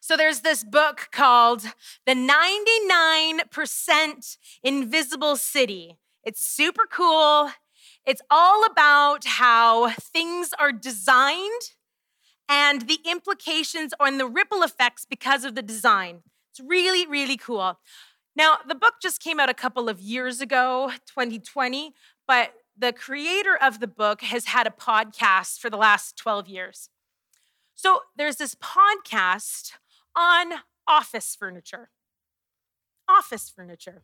So 0.00 0.16
there's 0.16 0.40
this 0.40 0.64
book 0.64 1.08
called 1.12 1.62
The 2.06 2.14
99% 2.14 4.36
Invisible 4.62 5.36
City. 5.36 5.98
It's 6.24 6.42
super 6.42 6.86
cool. 6.90 7.50
It's 8.04 8.22
all 8.30 8.64
about 8.64 9.24
how 9.24 9.90
things 9.90 10.52
are 10.58 10.72
designed 10.72 11.74
and 12.48 12.88
the 12.88 12.98
implications 13.04 13.92
and 14.00 14.18
the 14.18 14.26
ripple 14.26 14.62
effects 14.62 15.06
because 15.08 15.44
of 15.44 15.54
the 15.54 15.62
design. 15.62 16.22
It's 16.50 16.60
really, 16.60 17.06
really 17.06 17.36
cool. 17.36 17.78
Now, 18.36 18.58
the 18.66 18.74
book 18.74 18.94
just 19.02 19.20
came 19.20 19.40
out 19.40 19.48
a 19.48 19.54
couple 19.54 19.88
of 19.88 20.00
years 20.00 20.40
ago, 20.40 20.92
2020, 21.06 21.94
but 22.26 22.52
the 22.76 22.92
creator 22.92 23.58
of 23.60 23.80
the 23.80 23.86
book 23.86 24.22
has 24.22 24.46
had 24.46 24.66
a 24.66 24.70
podcast 24.70 25.58
for 25.58 25.68
the 25.68 25.76
last 25.76 26.16
12 26.16 26.48
years. 26.48 26.88
So 27.74 28.00
there's 28.16 28.36
this 28.36 28.54
podcast 28.54 29.72
on 30.16 30.52
office 30.86 31.36
furniture. 31.38 31.90
Office 33.08 33.50
furniture. 33.50 34.02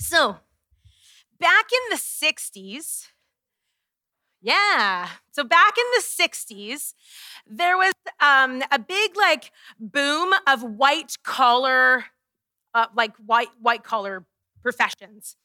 So, 0.00 0.36
back 1.38 1.66
in 1.72 1.90
the 1.90 1.96
60s, 1.96 3.08
yeah. 4.42 5.08
So 5.30 5.44
back 5.44 5.74
in 5.78 5.84
the 5.94 6.02
60s, 6.02 6.94
there 7.46 7.76
was 7.76 7.94
um, 8.20 8.62
a 8.72 8.78
big 8.78 9.16
like 9.16 9.52
boom 9.78 10.34
of 10.48 10.62
white 10.64 11.14
collar, 11.22 12.06
uh, 12.74 12.86
like 12.96 13.12
white 13.24 13.50
white 13.60 13.84
collar 13.84 14.24
professions. 14.62 15.36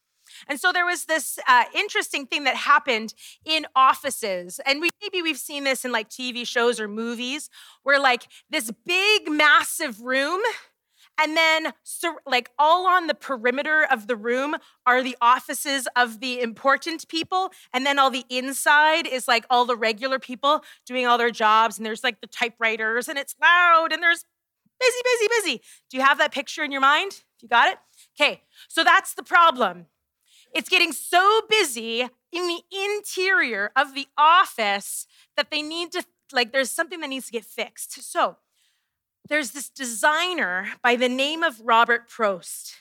And 0.50 0.60
so 0.60 0.74
there 0.74 0.86
was 0.86 1.06
this 1.06 1.40
uh, 1.48 1.64
interesting 1.74 2.26
thing 2.26 2.44
that 2.44 2.56
happened 2.56 3.14
in 3.46 3.66
offices. 3.76 4.60
And 4.66 4.82
we, 4.82 4.90
maybe 5.02 5.22
we've 5.22 5.38
seen 5.38 5.64
this 5.64 5.86
in 5.86 5.94
like 5.94 6.10
TV 6.10 6.46
shows 6.46 6.82
or 6.82 6.90
movies 6.90 7.50
where 7.84 7.98
like 8.00 8.28
this 8.50 8.70
big, 8.86 9.32
massive 9.32 10.02
room 10.02 10.42
and 11.20 11.36
then, 11.36 11.74
like, 12.26 12.52
all 12.60 12.86
on 12.86 13.08
the 13.08 13.16
perimeter 13.16 13.84
of 13.90 14.08
the 14.08 14.16
room 14.16 14.56
are 14.86 15.02
the 15.02 15.18
offices 15.20 15.88
of 15.96 16.20
the 16.20 16.42
important 16.42 17.08
people. 17.08 17.52
And 17.74 17.86
then 17.86 17.98
all 17.98 18.12
the 18.12 18.26
inside 18.30 19.08
is 19.08 19.28
like 19.28 19.46
all 19.50 19.66
the 19.66 19.76
regular 19.76 20.20
people 20.20 20.64
doing 20.86 21.08
all 21.08 21.18
their 21.18 21.32
jobs. 21.32 21.78
And 21.78 21.86
there's 21.86 22.04
like 22.04 22.22
the 22.22 22.28
typewriters, 22.28 23.08
and 23.08 23.18
it's 23.18 23.36
loud, 23.42 23.92
and 23.92 24.04
there's 24.04 24.26
busy, 24.80 25.00
busy, 25.04 25.28
busy. 25.30 25.62
Do 25.90 25.98
you 25.98 26.04
have 26.04 26.18
that 26.18 26.32
picture 26.32 26.64
in 26.64 26.72
your 26.72 26.82
mind? 26.82 27.24
You 27.42 27.48
got 27.48 27.70
it? 27.70 27.78
Okay, 28.20 28.42
so 28.68 28.84
that's 28.84 29.14
the 29.14 29.24
problem. 29.24 29.88
It's 30.54 30.70
getting 30.70 30.94
so 30.94 31.42
busy 31.50 32.02
in 32.02 32.48
the 32.48 32.62
interior 32.72 33.72
of 33.76 33.94
the 33.94 34.08
office 34.18 35.06
that 35.36 35.52
they 35.52 35.62
need 35.62 35.92
to, 35.92 36.04
like, 36.32 36.52
there's 36.52 36.72
something 36.72 37.00
that 37.02 37.10
needs 37.10 37.28
to 37.28 37.32
get 37.32 37.46
fixed. 37.46 38.02
So, 38.02 38.38
there's 39.28 39.52
this 39.52 39.70
designer 39.70 40.70
by 40.82 40.96
the 40.96 41.10
name 41.10 41.44
of 41.44 41.60
Robert 41.60 42.10
Propst, 42.10 42.76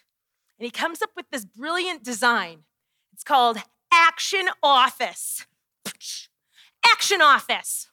and 0.59 0.65
he 0.65 0.71
comes 0.71 1.03
up 1.03 1.11
with 1.17 1.27
this 1.31 1.45
brilliant 1.45 2.05
design. 2.05 2.61
It's 3.13 3.25
called 3.25 3.59
Action 3.93 4.49
Office. 4.63 5.47
Action 6.85 7.21
Office. 7.21 7.89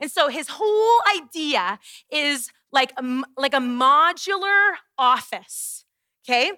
And 0.00 0.10
so 0.10 0.28
his 0.28 0.48
whole 0.52 1.00
idea 1.16 1.80
is 2.10 2.50
like 2.72 2.92
a, 2.96 3.22
like 3.36 3.54
a 3.54 3.58
modular 3.58 4.72
office, 4.98 5.84
okay? 6.24 6.52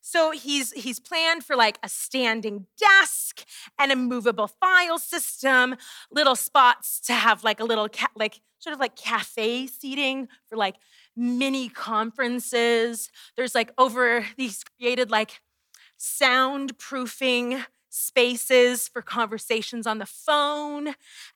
So 0.00 0.30
he's 0.30 0.70
he's 0.72 1.00
planned 1.00 1.42
for 1.42 1.56
like 1.56 1.78
a 1.82 1.88
standing 1.88 2.66
desk 2.78 3.44
and 3.76 3.90
a 3.90 3.96
movable 3.96 4.46
file 4.46 5.00
system, 5.00 5.74
little 6.12 6.36
spots 6.36 7.00
to 7.00 7.12
have 7.12 7.42
like 7.42 7.58
a 7.58 7.64
little 7.64 7.88
ca- 7.88 8.12
like 8.14 8.40
sort 8.60 8.72
of 8.72 8.78
like 8.78 8.94
cafe 8.94 9.66
seating 9.66 10.28
for 10.48 10.56
like 10.56 10.76
mini 11.16 11.68
conferences. 11.68 13.10
There's 13.36 13.54
like 13.54 13.72
over 13.78 14.24
these 14.36 14.62
created 14.78 15.10
like 15.10 15.40
soundproofing 15.98 17.64
spaces 17.96 18.88
for 18.88 19.00
conversations 19.00 19.86
on 19.86 19.98
the 19.98 20.06
phone. 20.06 20.88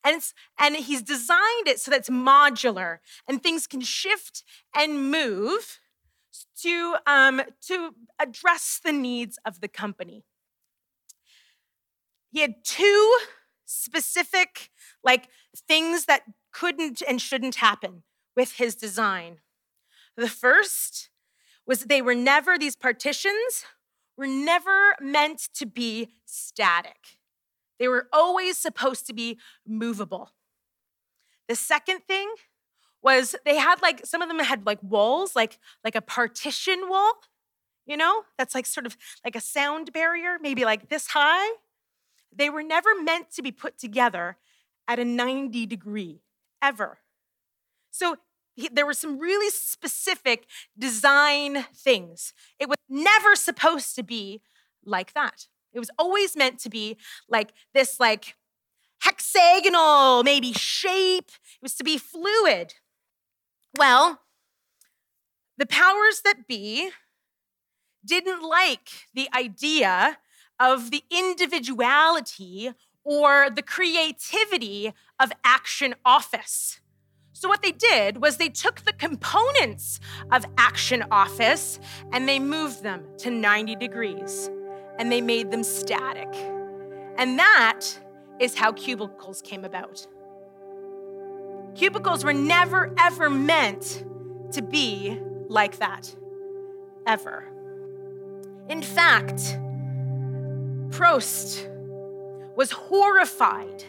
And, 0.05 0.17
it's, 0.17 0.35
and 0.59 0.77
he's 0.77 1.03
designed 1.03 1.67
it 1.67 1.81
so 1.81 1.91
that 1.91 2.01
it's 2.01 2.11
modular 2.11 2.99
and 3.27 3.43
things 3.43 3.67
can 3.67 3.81
shift 3.81 4.45
and 4.75 5.11
move 5.11 5.81
to, 6.63 6.97
um, 7.07 7.43
to 7.67 7.95
address 8.21 8.81
the 8.83 8.93
needs 8.93 9.39
of 9.45 9.61
the 9.61 9.69
company. 9.69 10.25
He 12.31 12.41
had 12.41 12.57
two 12.65 13.19
specific 13.65 14.71
like 15.03 15.29
things 15.67 16.05
that 16.05 16.23
couldn't 16.53 17.03
and 17.09 17.21
shouldn't 17.21 17.57
happen 17.57 18.03
with 18.37 18.53
his 18.53 18.75
design. 18.75 19.39
The 20.17 20.29
first 20.29 21.11
was 21.67 21.85
they 21.85 22.03
were 22.03 22.15
never, 22.15 22.59
these 22.59 22.77
partitions 22.77 23.65
were 24.21 24.27
never 24.27 24.95
meant 25.01 25.49
to 25.55 25.65
be 25.65 26.11
static. 26.27 27.19
They 27.79 27.89
were 27.89 28.07
always 28.13 28.59
supposed 28.59 29.07
to 29.07 29.15
be 29.15 29.39
movable. 29.67 30.33
The 31.49 31.57
second 31.57 32.01
thing 32.07 32.29
was 33.03 33.35
they 33.47 33.57
had 33.57 33.81
like 33.81 34.05
some 34.05 34.21
of 34.21 34.29
them 34.29 34.39
had 34.39 34.67
like 34.67 34.79
walls 34.83 35.35
like 35.35 35.59
like 35.83 35.95
a 35.95 36.03
partition 36.03 36.87
wall 36.91 37.15
you 37.87 37.97
know 37.97 38.25
that's 38.37 38.55
like 38.55 38.67
sort 38.67 38.85
of 38.85 38.95
like 39.25 39.35
a 39.35 39.41
sound 39.41 39.91
barrier 39.91 40.37
maybe 40.43 40.67
like 40.67 40.91
this 40.91 41.07
high 41.07 41.51
they 42.31 42.51
were 42.51 42.63
never 42.63 42.91
meant 43.03 43.31
to 43.31 43.41
be 43.41 43.51
put 43.51 43.79
together 43.79 44.37
at 44.87 44.99
a 44.99 45.05
90 45.07 45.65
degree 45.65 46.21
ever 46.61 46.99
so 47.91 48.17
he, 48.61 48.69
there 48.73 48.87
were 48.87 48.95
some 48.95 49.19
really 49.19 49.51
specific 49.51 50.47
design 50.79 51.65
things. 51.75 52.33
It 52.59 52.69
was 52.69 52.77
never 52.89 53.35
supposed 53.35 53.95
to 53.97 54.03
be 54.03 54.41
like 54.85 55.13
that. 55.15 55.47
It 55.73 55.79
was 55.79 55.91
always 55.99 56.37
meant 56.37 56.59
to 56.61 56.71
be 56.71 56.97
like 57.29 57.53
this 57.75 58.01
like 58.01 58.35
hexagonal 59.03 60.23
maybe 60.23 60.53
shape. 60.53 61.31
It 61.55 61.63
was 61.63 61.75
to 61.77 61.85
be 61.85 61.99
fluid. 61.99 62.75
Well, 63.77 64.21
the 65.57 65.67
powers 65.67 66.23
that 66.25 66.47
be 66.49 66.91
didn't 68.05 68.43
like 68.43 69.09
the 69.15 69.29
idea 69.35 70.19
of 70.59 70.91
the 70.91 71.03
individuality 71.11 72.73
or 73.05 73.49
the 73.51 73.63
creativity 73.63 74.93
of 75.19 75.33
Action 75.45 75.95
Office. 76.05 76.80
So, 77.41 77.49
what 77.49 77.63
they 77.63 77.73
did 77.73 78.21
was 78.21 78.37
they 78.37 78.51
took 78.51 78.83
the 78.83 78.93
components 78.93 79.99
of 80.31 80.45
Action 80.59 81.03
Office 81.11 81.81
and 82.13 82.29
they 82.29 82.39
moved 82.39 82.83
them 82.83 83.03
to 83.17 83.31
90 83.31 83.77
degrees 83.77 84.51
and 84.99 85.11
they 85.11 85.23
made 85.23 85.51
them 85.51 85.63
static. 85.63 86.29
And 87.17 87.39
that 87.39 87.81
is 88.41 88.55
how 88.55 88.73
cubicles 88.73 89.41
came 89.41 89.65
about. 89.65 90.07
Cubicles 91.75 92.25
were 92.25 92.35
never, 92.35 92.95
ever 92.99 93.31
meant 93.31 94.05
to 94.53 94.61
be 94.61 95.19
like 95.49 95.79
that. 95.79 96.15
Ever. 97.07 97.51
In 98.69 98.83
fact, 98.83 99.59
Propst 100.91 101.67
was 102.55 102.71
horrified, 102.71 103.83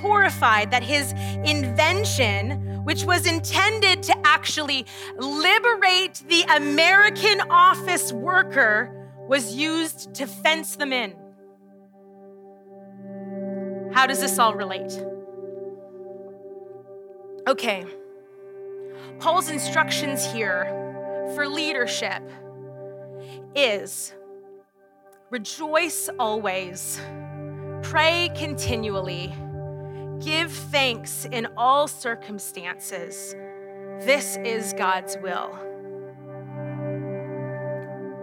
horrified 0.00 0.70
that 0.70 0.82
his 0.82 1.12
invention, 1.44 2.84
which 2.84 3.04
was 3.04 3.26
intended 3.26 4.02
to 4.04 4.16
actually 4.26 4.86
liberate 5.18 6.22
the 6.28 6.42
American 6.42 7.40
office 7.50 8.12
worker, 8.12 8.92
was 9.28 9.54
used 9.54 10.14
to 10.14 10.26
fence 10.26 10.76
them 10.76 10.92
in. 10.92 11.14
How 13.92 14.06
does 14.06 14.20
this 14.20 14.38
all 14.38 14.54
relate? 14.54 14.92
Okay, 17.48 17.86
Paul's 19.20 19.50
instructions 19.50 20.24
here 20.24 20.64
for 21.34 21.48
leadership 21.48 22.22
is 23.54 24.12
rejoice 25.30 26.08
always, 26.18 27.00
pray 27.82 28.30
continually, 28.36 29.32
give 30.24 30.52
thanks 30.52 31.26
in 31.30 31.46
all 31.56 31.88
circumstances. 31.88 33.34
This 34.00 34.36
is 34.44 34.72
God's 34.74 35.16
will. 35.22 35.58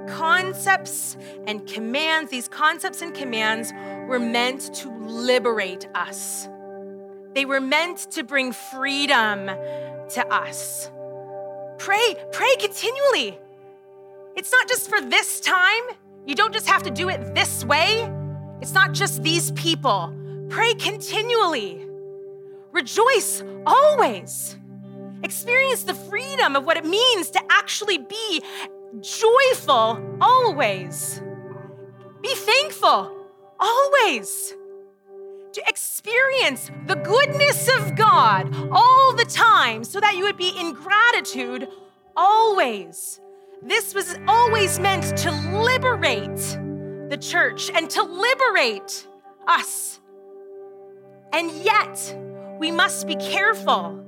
Concepts 0.08 1.18
and 1.48 1.66
commands, 1.68 2.30
these 2.30 2.48
concepts 2.48 3.02
and 3.02 3.14
commands 3.14 3.72
were 4.08 4.20
meant 4.20 4.74
to 4.76 4.90
liberate 4.90 5.88
us 5.96 6.48
they 7.34 7.46
were 7.46 7.62
meant 7.62 8.12
to 8.12 8.24
bring 8.24 8.52
freedom 8.52 9.48
to 9.48 10.28
us. 10.32 10.90
Pray, 11.80 12.16
pray 12.32 12.56
continually. 12.58 13.40
It's 14.36 14.52
not 14.52 14.68
just 14.68 14.90
for 14.90 15.02
this 15.02 15.40
time, 15.40 15.84
You 16.26 16.36
don't 16.36 16.54
just 16.54 16.68
have 16.68 16.84
to 16.84 16.90
do 16.90 17.10
it 17.10 17.36
this 17.36 17.66
way, 17.66 18.10
it's 18.62 18.74
not 18.74 18.94
just 18.94 19.24
these 19.24 19.52
people. 19.52 20.14
Pray 20.48 20.74
continually, 20.76 21.83
rejoice 22.74 23.44
always. 23.66 24.58
Experience 25.24 25.84
the 25.84 25.94
freedom 25.94 26.58
of 26.58 26.66
what 26.66 26.76
it 26.76 26.84
means 26.84 27.30
to 27.30 27.42
actually 27.50 28.00
be 28.00 28.44
joyful 29.00 30.18
always. 30.20 31.22
Be 32.22 32.34
thankful 32.36 33.16
always. 33.60 34.54
To 35.54 35.62
experience 35.68 36.72
the 36.88 36.96
goodness 36.96 37.70
of 37.70 37.96
God 37.96 38.54
all 38.72 39.14
the 39.14 39.26
time 39.26 39.84
so 39.84 40.00
that 40.00 40.18
you 40.18 40.24
would 40.24 40.38
be 40.38 40.52
in 40.60 40.74
gratitude 40.74 41.68
always. 42.18 43.22
This 43.62 43.94
was 43.94 44.18
always 44.28 44.80
meant 44.80 45.16
to 45.20 45.32
liberate 45.32 46.36
the 47.10 47.18
church 47.20 47.70
and 47.70 47.90
to 47.92 48.04
liberate 48.04 49.08
us. 49.48 50.02
And 51.32 51.52
yet, 51.52 52.18
we 52.64 52.72
must 52.72 53.06
be 53.08 53.16
careful 53.18 54.00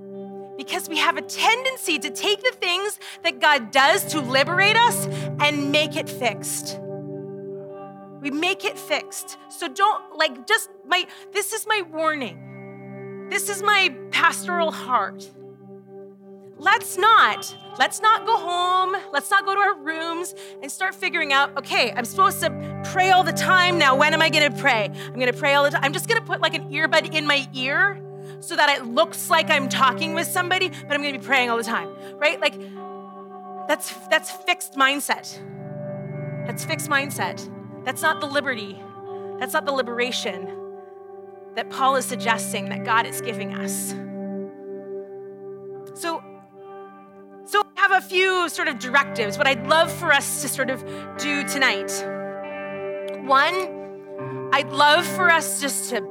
because 0.55 0.87
we 0.87 0.97
have 0.97 1.17
a 1.17 1.21
tendency 1.21 1.99
to 1.99 2.09
take 2.09 2.41
the 2.41 2.53
things 2.61 2.97
that 3.21 3.41
God 3.41 3.69
does 3.69 4.05
to 4.13 4.21
liberate 4.21 4.77
us 4.77 5.07
and 5.41 5.73
make 5.73 5.97
it 5.97 6.07
fixed. 6.07 6.79
We 8.21 8.31
make 8.31 8.63
it 8.63 8.79
fixed. 8.79 9.37
So 9.49 9.67
don't, 9.67 10.17
like, 10.17 10.47
just 10.47 10.69
my, 10.87 11.05
this 11.33 11.51
is 11.51 11.67
my 11.67 11.81
warning. 11.91 13.27
This 13.29 13.49
is 13.49 13.61
my 13.61 13.93
pastoral 14.11 14.71
heart. 14.71 15.29
Let's 16.57 16.97
not, 16.97 17.53
let's 17.77 17.99
not 17.99 18.25
go 18.25 18.37
home. 18.37 18.95
Let's 19.11 19.29
not 19.29 19.45
go 19.45 19.53
to 19.53 19.59
our 19.59 19.75
rooms 19.75 20.33
and 20.61 20.71
start 20.71 20.95
figuring 20.95 21.33
out, 21.33 21.57
okay, 21.57 21.91
I'm 21.91 22.05
supposed 22.05 22.39
to 22.39 22.81
pray 22.85 23.11
all 23.11 23.25
the 23.25 23.33
time. 23.33 23.77
Now, 23.77 23.97
when 23.97 24.13
am 24.13 24.21
I 24.21 24.29
gonna 24.29 24.49
pray? 24.49 24.89
I'm 25.07 25.19
gonna 25.19 25.33
pray 25.33 25.55
all 25.55 25.65
the 25.65 25.71
time. 25.71 25.83
I'm 25.83 25.91
just 25.91 26.07
gonna 26.07 26.21
put 26.21 26.39
like 26.39 26.53
an 26.53 26.71
earbud 26.71 27.13
in 27.13 27.27
my 27.27 27.45
ear 27.53 28.01
so 28.45 28.55
that 28.55 28.69
it 28.69 28.85
looks 28.85 29.29
like 29.29 29.49
I'm 29.49 29.67
talking 29.67 30.13
with 30.13 30.27
somebody, 30.27 30.69
but 30.69 30.91
I'm 30.91 31.01
gonna 31.01 31.17
be 31.17 31.25
praying 31.25 31.49
all 31.49 31.57
the 31.57 31.63
time, 31.63 31.89
right? 32.17 32.39
Like 32.39 32.53
that's 33.67 33.91
that's 34.07 34.31
fixed 34.31 34.73
mindset. 34.75 35.39
That's 36.45 36.63
fixed 36.63 36.87
mindset. 36.87 37.49
That's 37.83 38.03
not 38.03 38.21
the 38.21 38.27
liberty. 38.27 38.79
That's 39.39 39.53
not 39.53 39.65
the 39.65 39.71
liberation 39.71 40.47
that 41.55 41.69
Paul 41.69 41.95
is 41.95 42.05
suggesting 42.05 42.69
that 42.69 42.83
God 42.83 43.07
is 43.07 43.19
giving 43.21 43.55
us. 43.55 43.95
So 45.95 46.23
so 47.45 47.63
I 47.77 47.81
have 47.81 47.91
a 47.91 48.01
few 48.01 48.47
sort 48.49 48.67
of 48.67 48.77
directives, 48.77 49.37
what 49.37 49.47
I'd 49.47 49.65
love 49.67 49.91
for 49.91 50.11
us 50.11 50.41
to 50.43 50.49
sort 50.49 50.69
of 50.69 50.83
do 51.17 51.47
tonight. 51.47 51.91
One, 53.25 54.49
I'd 54.53 54.69
love 54.71 55.05
for 55.05 55.31
us 55.31 55.61
just 55.61 55.89
to 55.91 56.01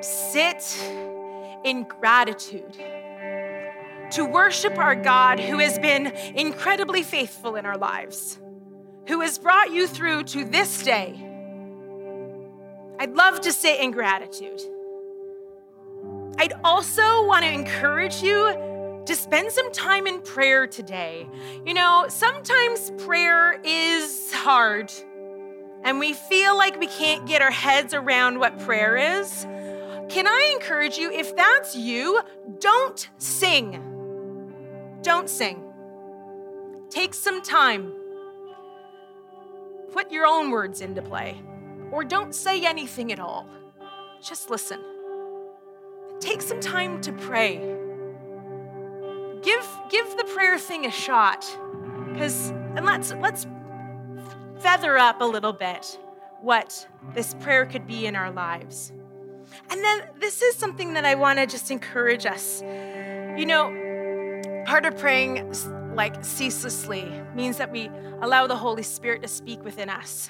sit 0.00 0.62
in 1.64 1.84
gratitude, 1.84 2.76
to 4.12 4.24
worship 4.24 4.78
our 4.78 4.94
God 4.94 5.40
who 5.40 5.58
has 5.58 5.78
been 5.78 6.06
incredibly 6.34 7.02
faithful 7.02 7.56
in 7.56 7.66
our 7.66 7.76
lives, 7.76 8.38
who 9.06 9.20
has 9.20 9.38
brought 9.38 9.72
you 9.72 9.86
through 9.86 10.24
to 10.24 10.44
this 10.44 10.82
day. 10.82 11.24
I'd 12.98 13.14
love 13.14 13.40
to 13.42 13.52
sit 13.52 13.80
in 13.80 13.90
gratitude. 13.90 14.60
I'd 16.38 16.54
also 16.64 17.26
want 17.26 17.44
to 17.44 17.52
encourage 17.52 18.22
you 18.22 19.02
to 19.06 19.14
spend 19.16 19.50
some 19.50 19.72
time 19.72 20.06
in 20.06 20.20
prayer 20.20 20.66
today. 20.66 21.28
You 21.64 21.74
know, 21.74 22.06
sometimes 22.08 22.92
prayer 22.98 23.60
is 23.64 24.32
hard 24.32 24.92
and 25.82 25.98
we 25.98 26.12
feel 26.12 26.56
like 26.56 26.78
we 26.78 26.86
can't 26.86 27.26
get 27.26 27.40
our 27.40 27.50
heads 27.50 27.94
around 27.94 28.38
what 28.38 28.58
prayer 28.58 28.96
is. 28.96 29.46
Can 30.08 30.26
I 30.26 30.52
encourage 30.54 30.96
you, 30.96 31.12
if 31.12 31.36
that's 31.36 31.76
you, 31.76 32.20
don't 32.60 33.08
sing. 33.18 34.98
Don't 35.02 35.28
sing. 35.28 35.62
Take 36.90 37.14
some 37.14 37.42
time. 37.42 37.92
Put 39.92 40.10
your 40.10 40.26
own 40.26 40.50
words 40.50 40.80
into 40.80 41.02
play. 41.02 41.40
Or 41.92 42.04
don't 42.04 42.34
say 42.34 42.64
anything 42.64 43.12
at 43.12 43.20
all. 43.20 43.46
Just 44.22 44.50
listen. 44.50 44.80
Take 46.20 46.42
some 46.42 46.60
time 46.60 47.00
to 47.02 47.12
pray. 47.12 47.58
Give, 49.42 49.66
give 49.90 50.16
the 50.16 50.24
prayer 50.34 50.58
thing 50.58 50.86
a 50.86 50.90
shot. 50.90 51.44
Because 52.12 52.52
and 52.78 52.84
let's 52.84 53.12
let's 53.14 53.46
feather 54.60 54.98
up 54.98 55.20
a 55.20 55.24
little 55.24 55.52
bit 55.52 55.98
what 56.40 56.86
this 57.14 57.34
prayer 57.34 57.66
could 57.66 57.86
be 57.86 58.06
in 58.06 58.16
our 58.16 58.30
lives. 58.30 58.92
And 59.70 59.82
then 59.82 60.08
this 60.18 60.42
is 60.42 60.56
something 60.56 60.94
that 60.94 61.04
I 61.04 61.14
want 61.14 61.38
to 61.38 61.46
just 61.46 61.70
encourage 61.70 62.26
us. 62.26 62.62
You 62.62 63.46
know, 63.46 64.62
part 64.66 64.84
of 64.86 64.96
praying 64.98 65.52
like 65.94 66.24
ceaselessly 66.24 67.10
means 67.34 67.58
that 67.58 67.72
we 67.72 67.90
allow 68.22 68.46
the 68.46 68.56
Holy 68.56 68.82
Spirit 68.82 69.22
to 69.22 69.28
speak 69.28 69.64
within 69.64 69.90
us. 69.90 70.28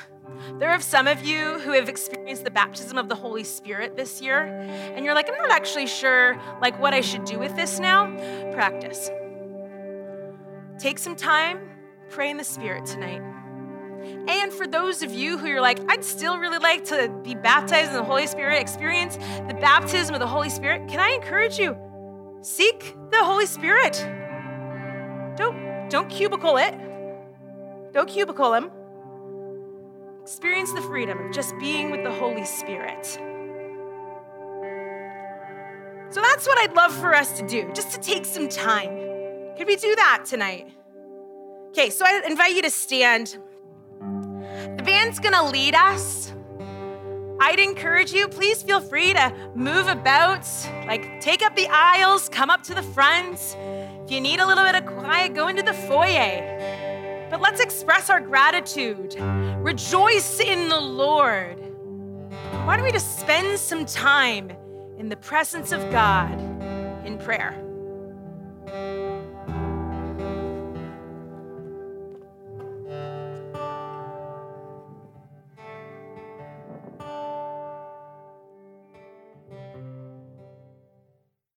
There 0.59 0.71
are 0.71 0.81
some 0.81 1.07
of 1.07 1.25
you 1.25 1.59
who 1.61 1.73
have 1.73 1.89
experienced 1.89 2.45
the 2.45 2.51
baptism 2.51 2.99
of 2.99 3.09
the 3.09 3.15
Holy 3.15 3.45
Spirit 3.45 3.97
this 3.97 4.21
year, 4.21 4.43
and 4.43 5.05
you're 5.05 5.15
like, 5.15 5.29
I'm 5.29 5.37
not 5.37 5.51
actually 5.51 5.87
sure 5.87 6.41
like 6.61 6.79
what 6.81 6.95
I 6.95 7.01
should 7.01 7.25
do 7.25 7.39
with 7.39 7.57
this 7.57 7.79
now. 7.79 8.07
Practice. 8.53 9.11
Take 10.79 10.99
some 10.99 11.17
time, 11.17 11.61
pray 12.09 12.31
in 12.31 12.37
the 12.37 12.45
Spirit 12.45 12.87
tonight. 12.87 13.23
And 14.29 14.53
for 14.53 14.67
those 14.67 15.03
of 15.03 15.13
you 15.13 15.39
who 15.39 15.49
are 15.49 15.61
like, 15.61 15.79
I'd 15.91 16.05
still 16.05 16.39
really 16.39 16.59
like 16.59 16.85
to 16.87 17.09
be 17.23 17.35
baptized 17.35 17.91
in 17.91 17.97
the 17.97 18.05
Holy 18.05 18.27
Spirit, 18.27 18.61
experience 18.61 19.17
the 19.17 19.57
baptism 19.61 20.15
of 20.15 20.21
the 20.21 20.27
Holy 20.27 20.51
Spirit, 20.51 20.89
can 20.89 21.01
I 21.01 21.11
encourage 21.11 21.59
you? 21.59 21.77
Seek 22.41 22.95
the 23.11 23.25
Holy 23.25 23.47
Spirit. 23.47 23.95
Don't, 25.37 25.89
don't 25.89 26.09
cubicle 26.09 26.57
it. 26.57 26.75
Don't 27.93 28.09
cubicle 28.09 28.55
him. 28.55 28.71
Experience 30.23 30.73
the 30.73 30.83
freedom 30.83 31.19
of 31.19 31.33
just 31.33 31.59
being 31.59 31.91
with 31.91 32.05
the 32.05 32.13
Holy 32.13 32.45
Spirit. 32.45 33.07
So 36.11 36.21
that's 36.23 36.47
what 36.47 36.59
I'd 36.59 36.75
love 36.75 36.95
for 36.95 37.15
us 37.15 37.39
to 37.39 37.47
do, 37.47 37.71
just 37.75 37.93
to 37.93 38.01
take 38.01 38.25
some 38.25 38.49
time. 38.49 38.91
Could 39.57 39.67
we 39.67 39.77
do 39.77 39.95
that 39.97 40.25
tonight? 40.25 40.73
Okay, 41.69 41.91
so 41.91 42.05
I 42.07 42.23
invite 42.27 42.55
you 42.55 42.63
to 42.63 42.71
stand. 42.71 43.39
The 44.79 44.85
band's 44.85 45.19
gonna 45.19 45.51
lead 45.51 45.75
us. 45.75 46.33
I'd 47.41 47.59
encourage 47.59 48.13
you, 48.13 48.29
please 48.29 48.63
feel 48.63 48.81
free 48.81 49.13
to 49.13 49.33
move 49.57 49.89
about, 49.89 50.47
like 50.87 51.21
take 51.21 51.43
up 51.43 51.57
the 51.57 51.67
aisles, 51.67 52.29
come 52.29 52.49
up 52.49 52.63
to 52.63 52.75
the 52.75 52.83
front. 52.83 53.57
If 54.05 54.13
you 54.13 54.21
need 54.21 54.39
a 54.39 54.47
little 54.47 54.65
bit 54.65 54.77
of 54.77 54.87
quiet, 54.87 55.35
go 55.35 55.49
into 55.49 55.63
the 55.63 55.75
foyer. 55.75 57.27
But 57.29 57.41
let's 57.41 57.61
express 57.61 58.09
our 58.09 58.21
gratitude. 58.21 59.17
Rejoice 59.59 60.39
in 60.39 60.69
the 60.69 60.81
Lord. 60.81 61.59
Why 62.65 62.77
don't 62.77 62.85
we 62.85 62.93
just 62.93 63.19
spend 63.19 63.59
some 63.59 63.85
time 63.85 64.53
in 64.97 65.09
the 65.09 65.17
presence 65.17 65.73
of 65.73 65.81
God 65.91 66.39
in 67.05 67.19
prayer? 67.19 67.68